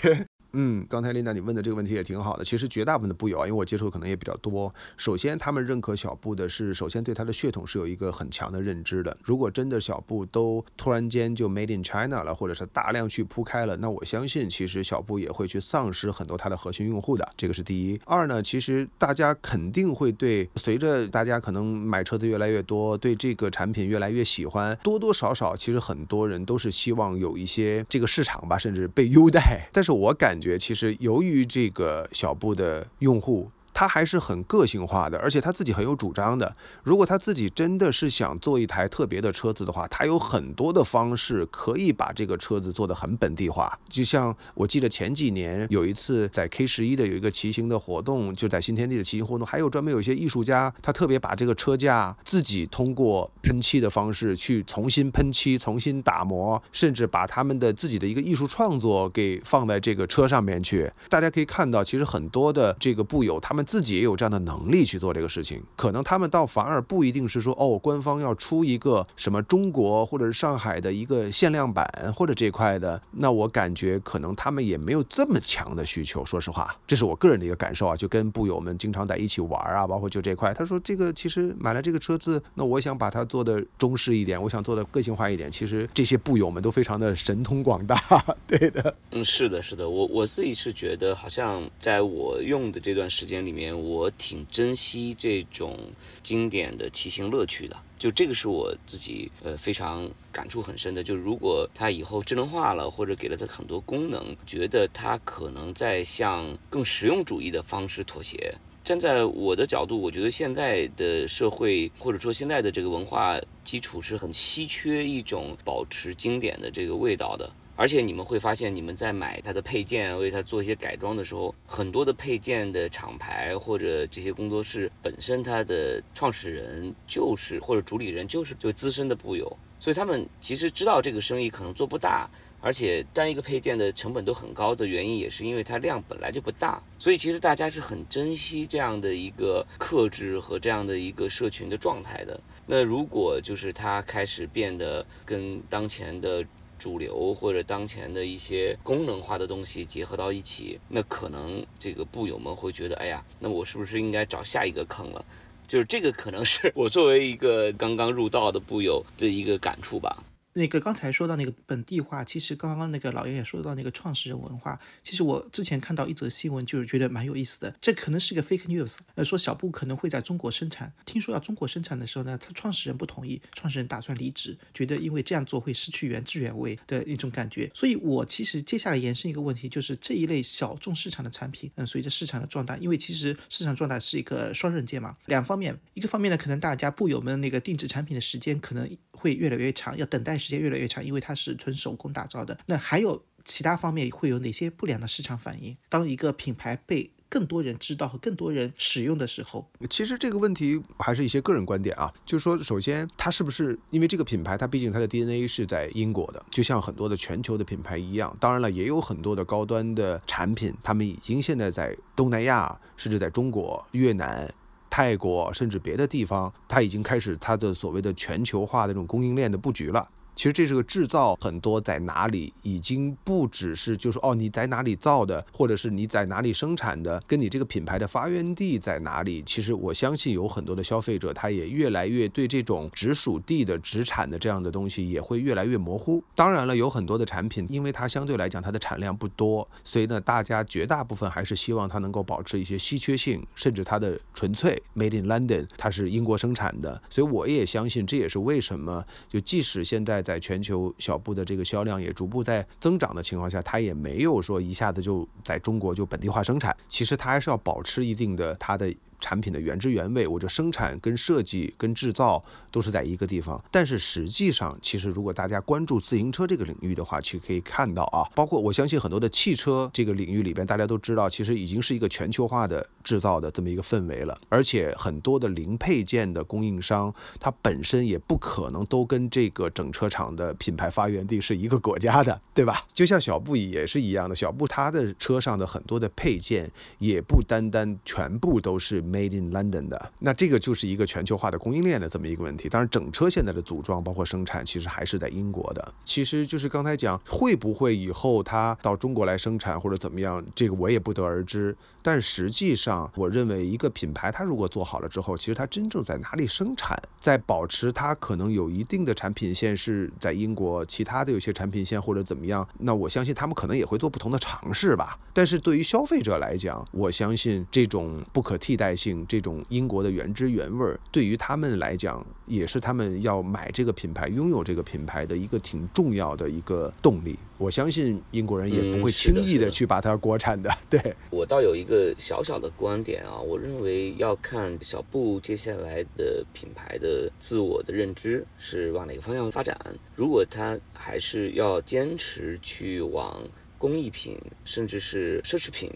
[0.54, 2.46] 嗯，刚才琳达你问的这个问题也挺好的。
[2.46, 4.74] 其实绝大部分的布友啊，因为我接触可能也比较多。
[4.98, 9.18] 首先，他们认可小布的是，首先对它的血统是有一个很强的认知的。
[9.24, 17.28] 如果真的小布都突然间就 Made in China 了，或者是大量去铺开了，那我相信其实小布也会去丧失很多它的核心用户的。
[17.36, 18.00] 这个是第一。
[18.06, 29.68] 二呢，其实大家肯定会对随着大家可能买车子越来越多，对这个产品越来越喜欢，多多少少其实很多人都是希望有一些这个市场吧，甚至被优待。
[29.74, 33.50] 但是我感觉其实由于这个小布的用户。
[33.74, 36.56] 他还是很个性化的，而且他自己很有主张的。
[36.84, 43.78] 如果他自己真的是想做一台特别的车子的话，他有很多的方式可以把这个车子做得很本地化。
[43.90, 60.92] 就像我记得前几年有一次在 K 十一的有一个骑行的活动，就在新天地的骑行活动，还有专门有一些艺术家，他特别把这个车架自己通过喷漆的方式去重新喷漆、重新打磨，甚至把他们的自己的一个艺术创作给放在这个车上面去。
[61.10, 63.63] 大家可以看到，其实很多的这个布友他们。
[63.64, 76.26] 自己也有这样的能力去做这个事情，可能他们倒反而不一定是说哦，官方要出一个什么中国或者是上海的一个限量版或者这块的，那我感觉可能他们也没有这么强的需求。
[76.26, 87.98] 说实话，这是我个人的一个感受啊，就跟布友们经常在一起玩啊，包括就这块，他说这个其实买了这个车子，那我想把它做的中式一点，我想做的个性化一点，其实这些布友们都非常的神通广大。
[88.46, 93.53] 对的，嗯，是的，是的，我我自己是觉得好像在我用的这段时间里。
[93.54, 95.78] 里面我挺珍惜这种
[96.24, 101.04] 经典的骑行乐趣的，就这个是我自己呃非常感触很深的。
[101.04, 108.56] 就如果它以后智能化了，或者给了它很多功能，觉得它可能在向更实用主义的方式妥协。
[108.84, 117.50] 站在我的角度，我觉得现在的社会或者说现在的这个文化基础是很稀缺一种保持经典的这个味道的。
[117.76, 132.30] 而且你们会发现，你们在买它的配件，为它做一些改装的时候，很多的配件的厂牌或者这些工作室本身，它的创始人就是或者主理人就是就资深的布友，所以他们其实知道这个生意可能做不大，
[132.62, 142.40] 而且单一个配件的成本都很高的原因，也是因为它量本来就不大，所以其实大家是很珍惜这样的一个克制和这样的一个社群的状态的。
[142.68, 146.46] 那如果就是它开始变得跟当前的。
[146.78, 155.26] 主流或者当前的一些功能化的东西结合到一起，那可能这个布友们会觉得，哎呀，那我是不是应该找下一个坑了？
[155.66, 160.24] 就是这个可能是我作为一个刚刚入道的布友的一个感触吧。
[160.54, 167.76] 那个刚才说到那个本地化，其实刚刚那个老爷爷说到那个创始人文化，其实我之前看到一则新闻，就是觉得蛮有意思的。
[167.82, 170.94] 这可能是个 fake news，呃，说小布可能会在中国生产。
[171.06, 177.72] 听说要中国生产的时候呢，他创始人不同意，创始人打算离职，觉得因为这样做会失去原汁原味的一种感觉。
[177.74, 190.38] 所以我其实接下来延伸一个问题，就是这一类小众市场的产品，嗯，随着市场的壮大，因为其实市场壮大是一个双刃剑嘛，两方面，一个方面呢，可能大家布友们那个定制产品的时间可能会越来越长，要等待。
[190.44, 192.58] 时间越来越长，因为它是纯手工打造的。
[192.66, 195.76] 那还有其他方面会有哪些不良的市场反应？
[195.88, 202.14] 当一个品牌被更多人知道和更多人使用的时候，其实这个问题还是一些个人观点啊。
[202.26, 208.36] 就是说，首先它是不是因为这个品牌，它毕竟它的 DNA 是在英国的，就像很多的全球的品牌一样。
[208.40, 214.54] 当然了，也有很多的高端的产品，他们已经现在在东南亚，甚至在中国、越南。
[214.90, 220.08] 泰国甚至别的地方，它已经开始它的所谓的全球化的这种供应链的布局了。
[220.36, 229.44] 其实这是个制造，很多在哪里已经不只是就是哦你在哪里造的，或者是你在哪里生产的，跟你这个品牌的发源地在哪里。
[229.46, 236.24] 其实我相信有很多的消费者，他也越来越对这种直属地的直产的这样的东西也会越来越模糊。
[236.34, 247.00] 当然了，有很多的产品，因为它相对来讲它的产量不多，所以呢大家绝大部分还是希望它能够保持一些稀缺性，甚至它的纯粹 Made in London，它是英国生产的。
[247.10, 250.23] 所以我也相信这也是为什么就即使现在。
[250.24, 258.92] 在全球小布的这个销量也逐步在增长的情况下，它也没有说一下子就在中国就本地化生产，其实它还是要保持一定的它的。
[259.24, 263.58] 产品的原汁原味，我这生产跟设计跟制造都是在一个地方。
[263.72, 274.38] 但是实际上，其实如果大家关注自行车这个领域的话，其实可以看到啊，包括我相信很多的汽车这个领域里边，大家都知道，其实已经是一个全球化的制造的这么一个氛围了。
[274.50, 282.86] 而且很多的零配件的供应商，它本身也不可能都跟这个整车厂的品牌发源地是一个国家的，对吧？
[282.94, 286.70] 就像小布也是一样的，小布它的车上的很多的配件
[287.00, 289.02] 也不单单全部都是。
[289.14, 290.12] Made in London 的。
[290.20, 292.68] 那这个就是一个全球化的供应链的这么一个问题。
[292.68, 295.94] 当然，整车现在的组装包括生产，其实还是在英国的。
[296.04, 301.76] 其实就是刚才讲，会不会以后它到中国来生产或者怎么样，这个我也不得而知。
[302.02, 315.18] 但实际上，我认为一个品牌它如果做好了之后，其实它真正在哪里生产，在保持它可能有一定的产品线是在英国，其他的有些产品线或者怎么样，那我相信他们可能也会做不同的尝试吧。
[315.32, 327.38] 但是对于消费者来讲，我相信这种不可替代性，这种英国的原汁原味儿，对于他们来讲，也是他们要买这个品牌、拥有这个品牌的一个挺重要的一个动力。
[327.58, 330.70] 我相信英国人也不会轻易的去把它国产的。
[330.90, 339.78] 对我倒有一个小小的观点啊，我认为要看小布接下来的品牌的自我的认知是往哪个方向发展。
[340.16, 343.42] 如果他还是要坚持去往
[343.78, 345.90] 工艺品，甚至是奢侈品。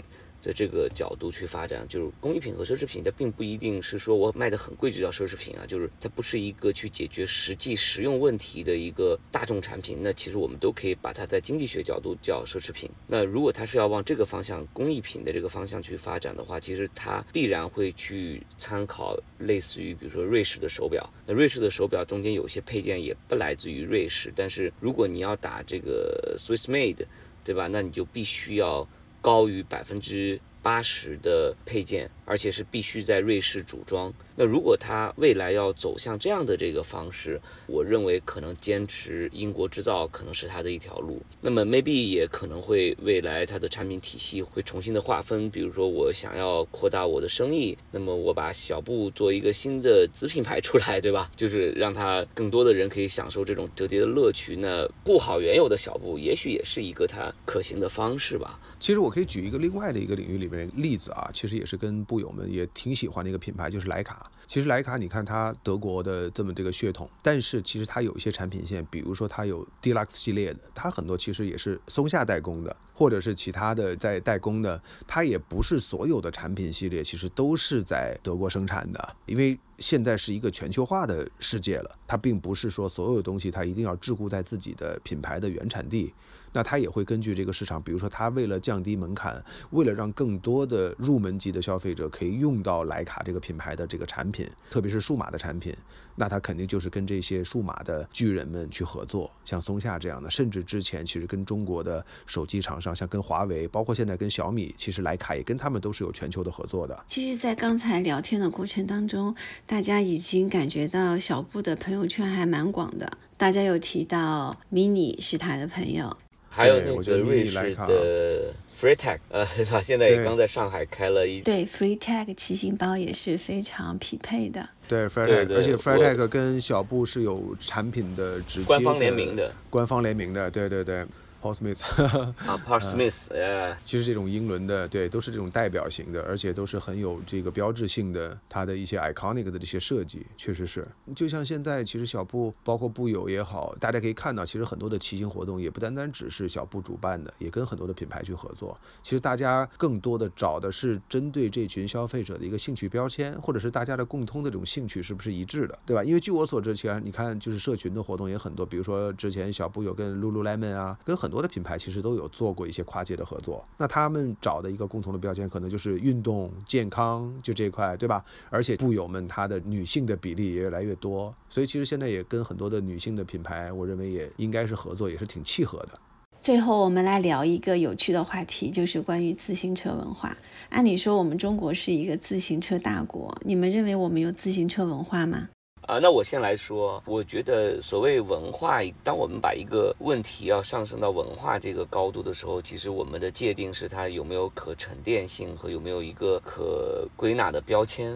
[0.47, 9.97] 的这个角度去发展，就是工艺品和奢侈品，它并不一定是说我卖的很贵就叫奢侈品啊，就是它不是一个去解决实际实用问题的一个大众产品。
[10.01, 12.89] 那其实我们都可以把它在经济学角度叫奢侈品。
[13.07, 21.05] 那如果它是要往这个方向工艺品的这个方向去发展的话，其实它必然会去参考类似于比如说瑞士的手表。
[21.25, 27.05] 那瑞士的手表中间有些配件也不来自于瑞士，但是如果你要打这个 Swiss made，
[27.43, 27.67] 对吧？
[27.67, 28.87] 那你就必须要。
[29.27, 34.13] 高于百分之八十的配件，而且是必须在瑞士组装。
[34.35, 41.19] 那如果它未来要走向这样的这个方式，我认为可能坚持英国制造可能是它的一条路。
[41.41, 51.31] 那么 maybe 也可能会未来它的产品体系会重新的划分，比如说我想要扩大我的生意，那么我把小布做一个新的子品牌出来，对吧？
[51.35, 54.55] 就是让它更多的人可以享受这种折叠的乐趣。
[54.55, 58.59] 那顾好原有的小布，也许也是一个它可行的方式吧。
[58.79, 64.31] 其实我可以举一个另外的一个领域里面例子啊，其实也是跟布友们也挺喜欢的一个品牌，就是徕卡。
[64.47, 86.13] 其实徕卡，你看它德国的这么这个血统，但是其实它有一些产品线，比如说它有 Deluxe 系列的，它很多其实也是松下代工的，或者是其他的在代工的，它也不是所有的产品系列其实都是在德国生产的，因为现在是一个全球化的世界了，它并不是说所有东西它一定要桎梏在自己的品牌的原产地。
[86.53, 95.75] 那它也会根据这个市场，比如说它为了降低门槛，为了让更多的入门级的消费者可以用到徕卡这个品牌的这个产品，特别是数码的产品，
[96.15, 106.97] 那它肯定就是跟这些数码的巨人们去合作，像松下这样的，甚至之前其实跟中国的手机厂商，像跟华为，包括现在跟小米，其实徕卡也跟他们都是有全球的合作的。
[107.07, 109.35] 其实，在刚才聊天的过程当中，
[109.65, 116.15] 大家已经感觉到小布的朋友圈还蛮广的，大家有提到 mini 是他的朋友。
[116.57, 124.67] 还有那个瑞士的 Freetag，呃，对吧现在也刚在上海开了一对 Freetag 骑行包也是非常匹配的。
[124.87, 131.05] 对 Freetag，而且 Freetag 跟小布是有产品的直接官方联名的，官方联名的，对对对。
[131.41, 140.87] Paul Smith 啊，Paul Smith，哎，其实这种英伦的，对，都是这种代表型的，而且都是很有这个标志性的，它的一些 iconic 的这些设计，确实是。
[141.15, 148.77] 就像现在，其实小布，包括布友也好，大家可以看到，其实很多的骑行活动也不单单只是小布主办的，也跟很多的品牌去合作。
[149.03, 156.03] 其实大家更多的找的是针对这群消费者的一个兴趣标签，或者是大家的共通的这种兴趣是不是一致的，对吧？
[156.03, 168.23] 因为据我所知，其实你看，就是社群的活动也很多，比如说之前小布有跟 Lululemon 啊，跟很很多的品牌其实都有做过一些跨界的合作，那他们找的一个共同的标签可能就是运动健康，就这一块，对吧？
[168.49, 175.99] 而且布友们她的女性的比例也越来越多，所以其实现在也跟很多的女性的品牌，我认为也应该是合作，也是挺契合的。
[176.39, 180.37] 最后我们来聊一个有趣的话题，就是关于自行车文化。
[180.69, 185.49] 按理说我们中国是一个自行车大国，你们认为我们有自行车文化吗？
[185.87, 198.11] 啊，那我先来说，我觉得所谓文化，当我们把一个问题要上升到文化这个高度的时候，其实我们的界定是它有没有可沉淀性和有没有一个可归纳的标签。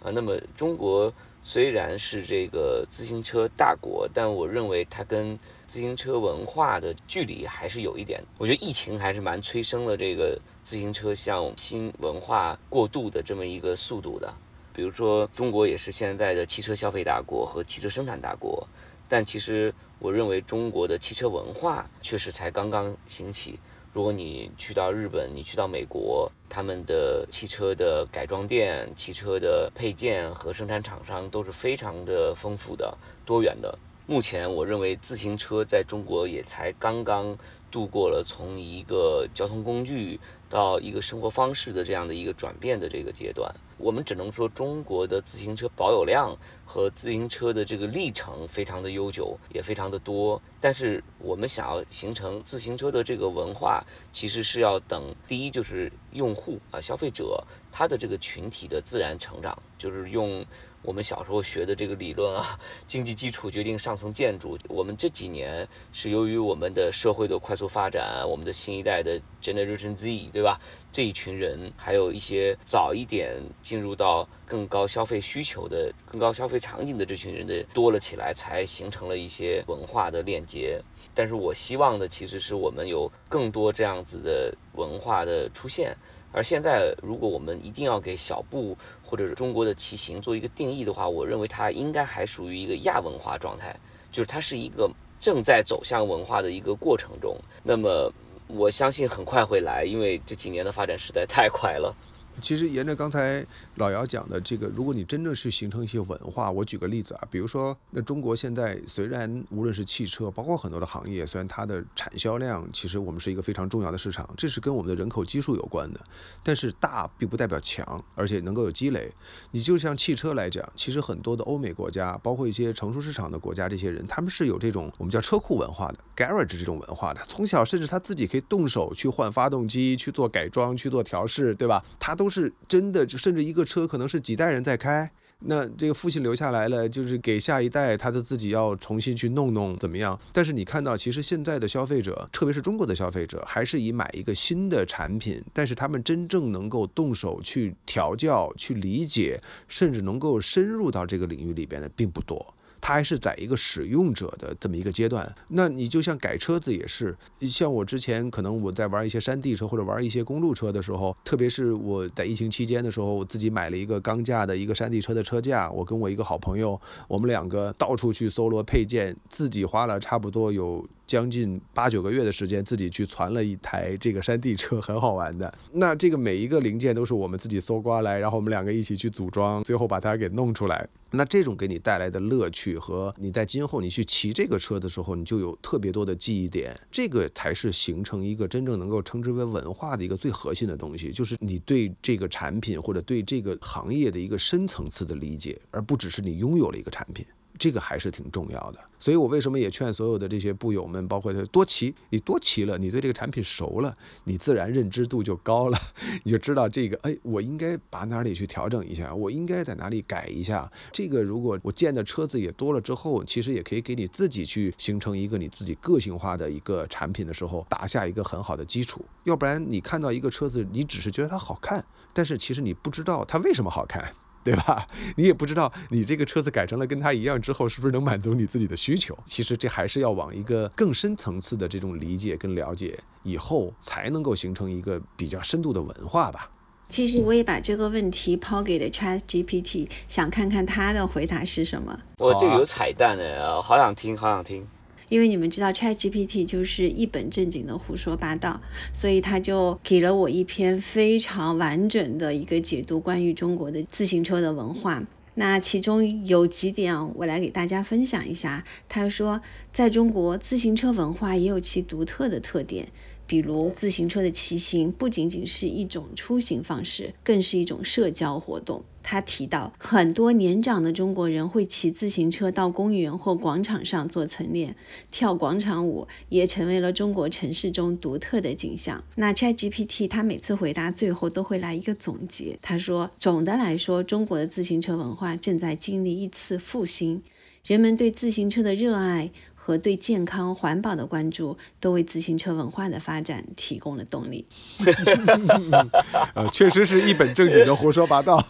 [0.00, 1.12] 啊，那么中国
[1.42, 8.22] 虽然是这个自行车大国，但我认为它跟自行车文化的距离还是有一点。
[8.38, 14.32] 我觉得疫情还是蛮催生了这个自行车向新文化过渡的这么一个速度的。
[14.78, 18.64] 比如说，中国也是现在的汽车消费大国和汽车生产大国，
[19.08, 23.58] 但其实我认为中国的汽车文化确实才刚刚兴起。
[23.92, 33.76] 如果你去到日本，你去到美国，他们的汽车的改装店、汽车的配件和生产厂商都是非常的丰富的、多元的。
[34.06, 37.36] 目前，我认为自行车在中国也才刚刚
[37.68, 43.54] 度过了从一个交通工具到一个生活方式的这样的一个转变的这个阶段。
[43.76, 50.40] 我们只能说中国的自行车保有量和自行车的这个历程非常的悠久，也非常的多。
[50.60, 60.44] 但是我们想要形成自行车的这个文化，其实是要等第一就是用户啊消费者他的这个群体的自然成长，就是用。
[60.82, 64.56] 我们小时候学的这个理论啊，经济基础决定上层建筑。
[64.68, 70.60] 我们这几年是由于我们的社会的快速发展，我们的新一代的 Generation Z，对吧？
[70.90, 80.80] 这一群人，还有一些早一点进入到更高消费需求的、更高消费场景的这群人的多了起来，才形成了一些文化的链接。
[81.14, 85.96] 但是我希望的其实是我们有更多这样子的文化的出现。
[86.32, 93.74] 而现在，如果我们一定要给小布或者是中国的骑行做一个定义的话，我认为它应该还属于一个亚文化状态，
[94.12, 97.36] 就是它是一个正在走向文化的一个过程中。
[97.62, 98.12] 那么，
[98.46, 101.96] 我相信很快会来，因为这几年的发展实在太快了。
[102.40, 103.44] 其实沿着刚才
[103.76, 116.00] 老姚讲的这个，如果你真正是形成一些文化，我举个例子啊，比如说，那中国现在虽然无论是汽车，包括很多的行业，虽然它的产销量其实我们是一个非常重要的市场，这是跟我们的人口基数有关的，
[116.42, 119.12] 但是大并不代表强，而且能够有积累。
[119.50, 131.84] 你就像汽车来讲，其实很多的欧美国家，包括一些成熟市场的国家，这些人他们是有这种我们叫车库文化的 garage 这种文化的，从小甚至他自己可以动手去换发动机，去做改装，去做调试，对吧？
[131.98, 132.27] 他都。
[132.28, 135.10] 都是真的，甚至一个车可能是几代人在开，
[135.46, 140.20] 那这个父亲留下来了，就是给下一代，他的自己要重新去弄弄怎么样？
[140.30, 152.54] 但是你看到，其实现在的消费者，特别是中国的消费者，还是以买一个新的产品，但是他们真正能够动手去调教、去理解，甚至能够深入到这个领域里边的，并不多。
[152.80, 170.86] 它还是在一个使用者的这么一个阶段，那你就像改车子也是，像我之前可能我在玩一些山地车或者玩一些公路车的时候，特别是我在疫情期间的时候，我自己买了一个钢架的一个山地车的车架，我跟我一个好朋友，我们两个到处去搜罗配件，自己花了差不多有。
[171.08, 175.52] 将近八九个月的时间，自己去攒了一台这个山地车，很好玩的。
[175.72, 180.86] 那这个每一个零件都是我们自己搜刮来，然后我们两个一起去组装，最后把它给弄出来。
[181.10, 186.78] 那这种给你带来的乐趣和你在今后你去骑这个车的时候，你就有特别多的记忆点。
[186.92, 197.24] 这个才是形成一个真正能够称之为文化的一个最核心的东西，就是你对这个产品或者对这个行业的一个深层次的理解，而不只是你拥有了一个产品。
[197.58, 203.94] 这个还是挺重要的，所以我为什么也劝所有的这些部友们，包括多骑，你多骑了，你对这个产品熟了，
[204.24, 205.78] 你自然认知度就高了，
[206.24, 210.70] 你就知道这个，哎，我应该把哪里去调整一下，我应该在哪里改一下。
[210.92, 219.04] 这个如果我见的车子也多了之后，其实也可以给你自己去形成一个你自己个性化的一个产品的时候，打下一个很好的基础。
[219.24, 224.12] 要不然你看到一个车子，你只是觉得它好看，但是其实你不知道它为什么好看。
[224.48, 224.86] 对吧？
[225.16, 229.16] 你也不知道你这个车子改成了跟它一样之后，是不是能满足你自己的需求？
[229.26, 236.50] 其实这还是要往一个更深层次的这种理解跟了解以后，才能够形成一个比较深度的文化吧。
[236.88, 242.00] 其实我也把这个问题抛给了 Chat GPT，想看看他的回答是什么。
[242.16, 244.66] 我这有彩蛋的，好想听，好想听。
[245.08, 248.60] 因为你们知道，ChatGPT 就是一本正经的胡说八道，
[248.92, 255.02] 所以他就给了我一篇非常完整的一个解读关于中国的自行车的文化。
[255.34, 258.64] 那其中有几点，我来给大家分享一下。
[258.88, 259.40] 他说，
[259.72, 262.88] 在中国，自行车文化也有其独特的特点。
[263.28, 268.82] 比如自行车的骑行不仅仅是一种出行方式，更是一种社交活动。
[269.02, 274.74] 他提到，很多年长的中国人会骑自行车到公园或广场上做晨练，
[275.10, 279.04] 跳广场舞也成为了中国城市中独特的景象。
[279.16, 282.58] 那 ChatGPT 他每次回答最后都会来一个总结。
[282.62, 287.22] 他说，总的来说，中国的自行车文化正在经历一次复兴，
[287.66, 289.30] 人们对自行车的热爱。
[289.68, 294.46] 和对健康环保的关注，都为自行车文化的发展提供了动力。
[296.32, 298.42] 呃，确实是一本正经的胡说八道。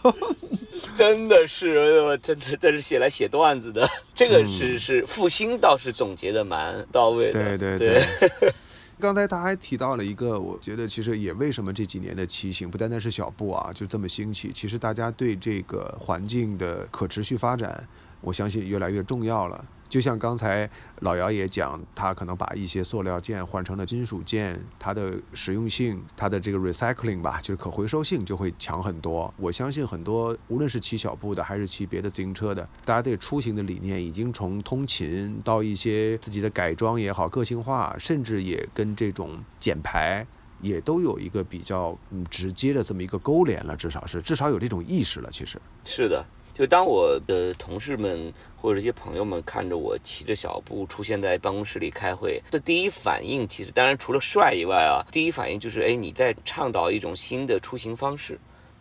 [0.95, 3.85] 真的是，真的，但是写来写段子的。
[4.15, 7.57] 这个是是复兴，倒是总结的蛮到位的。
[7.57, 8.01] 对对对。
[8.97, 14.51] 刚才他还提到了一个，我觉得其实也为什么这几年的骑行不单单是小步啊，就这么兴起。
[14.53, 17.85] 其实大家对这个环境的可持续发展，
[18.21, 19.65] 我相信越来越重要了。
[19.89, 20.69] 就像刚才
[20.99, 29.33] 老姚也讲，他可能把一些塑料件换成了金属件，它的实用性，它的这个 recycling 吧，就是可回收性就会强很多。
[29.35, 40.25] 我相信很多无论是骑小步的还是骑别的自行车的，大家对出行的理念已经从通勤到一些自己的改装也好，个性化，甚至也跟这种减排。
[40.61, 45.29] 也都有一个比较嗯直接的这么一个勾连了，至少是至少有这种意识了。
[45.31, 46.25] 其实是的，
[46.59, 58.37] 就当我的同事们或者一些朋友们看着我骑着小步出现在办公室里开会的第一反应，其实当然除了帅以外啊，第一反应就是哎你在倡导一种新的出行方式。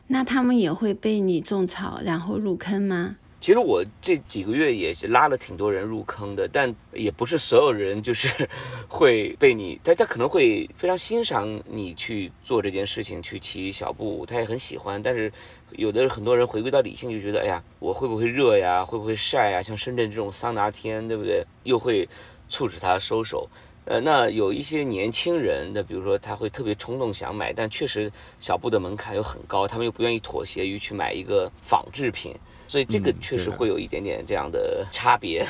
[0.08, 3.14] 那他们也会被你种草，然后入坑吗？
[3.40, 8.28] 其实我这几个月也是拉了挺多人入坑的，但也不是所有人就是
[8.88, 15.00] 会被你，他他可能会非常欣赏你去做这件事情，去骑小步，他也很喜欢。
[15.00, 15.32] 但是
[15.72, 18.84] 有的很多人回归到理性，就觉得哎呀，我会不会热呀？
[18.84, 19.62] 会不会晒呀？
[19.62, 21.44] 像深圳这种桑拿天，对不对？
[21.62, 22.08] 又会
[22.48, 23.48] 促使他收手。
[23.88, 32.34] 呃，那有一些年轻人，的比如说他会特别冲动想买，但确实小布的门槛又很高，他们又不愿意妥协于去买一个仿制品，
[32.66, 35.46] 所以这个确实会有一点点这样的差别。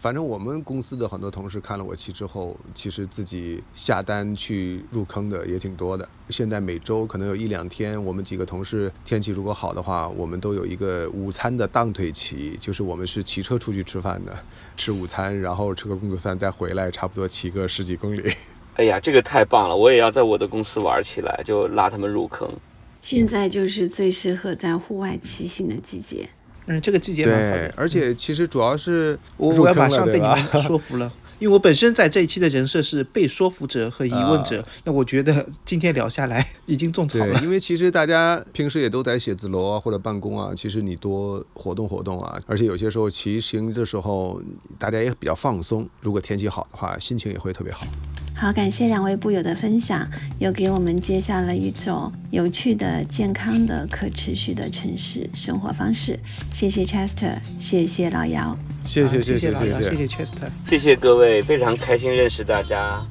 [0.00, 6.08] 反正我们公司的很多同事看了我骑之后，其实自己下单去入坑的也挺多的。
[6.30, 14.32] 现在每周可能有一两天，我们几个同事天气如果好的话，我们都有一个午餐的荡腿骑，就是我们是骑车出去吃饭的，
[14.76, 18.32] 吃午餐，然后吃个工作餐再回来，差不多骑个十几公里。
[18.74, 19.76] 哎呀，这个太棒了！
[19.76, 22.48] 我也要在我的公司玩起来，就拉他们入坑。
[23.00, 26.28] 现在就是最适合在户外骑行的季节。
[26.68, 27.74] 嗯，这个季节蛮好对的，。
[27.76, 37.40] 而且其实主要是我我要马上被你们 说服了，因为我本身在这一期的人设是被说服者和疑问者，那我觉得今天聊下来已经种草了，。
[37.42, 44.40] 因为其实大家平时也都在写字楼啊或者办公啊，其实你多活动活动啊，而且有些时候骑行的时候
[44.78, 47.86] 大家也比较放松，如果天气好的话，心情也会特别好。
[48.40, 50.08] 好，感谢两位布友的分享，
[50.38, 56.16] 又给我们介绍了一种有趣的、健康的、可持续的城市生活方式。
[56.52, 58.42] 谢谢 Chester，谢谢老姚。
[58.50, 60.48] 啊谢谢谢谢老姚，谢谢谢 Chester。
[60.64, 63.04] 谢谢各位，非常开心认识大家。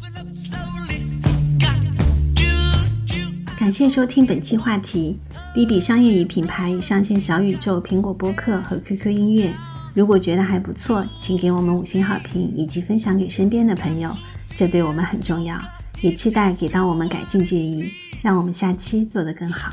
[3.59, 5.19] 感谢收听本期话题。
[5.53, 9.51] B B 商业与品牌已上线小宇宙、苹果播客和 QQ 音乐。
[9.93, 14.09] 如果觉得还不错，请给我们五星好评以及分享给身边的朋友，
[14.57, 15.55] 这对我们很重要
[16.01, 17.93] 也期待给到我们改进建议
[18.23, 19.71] 让我们下期做得更好。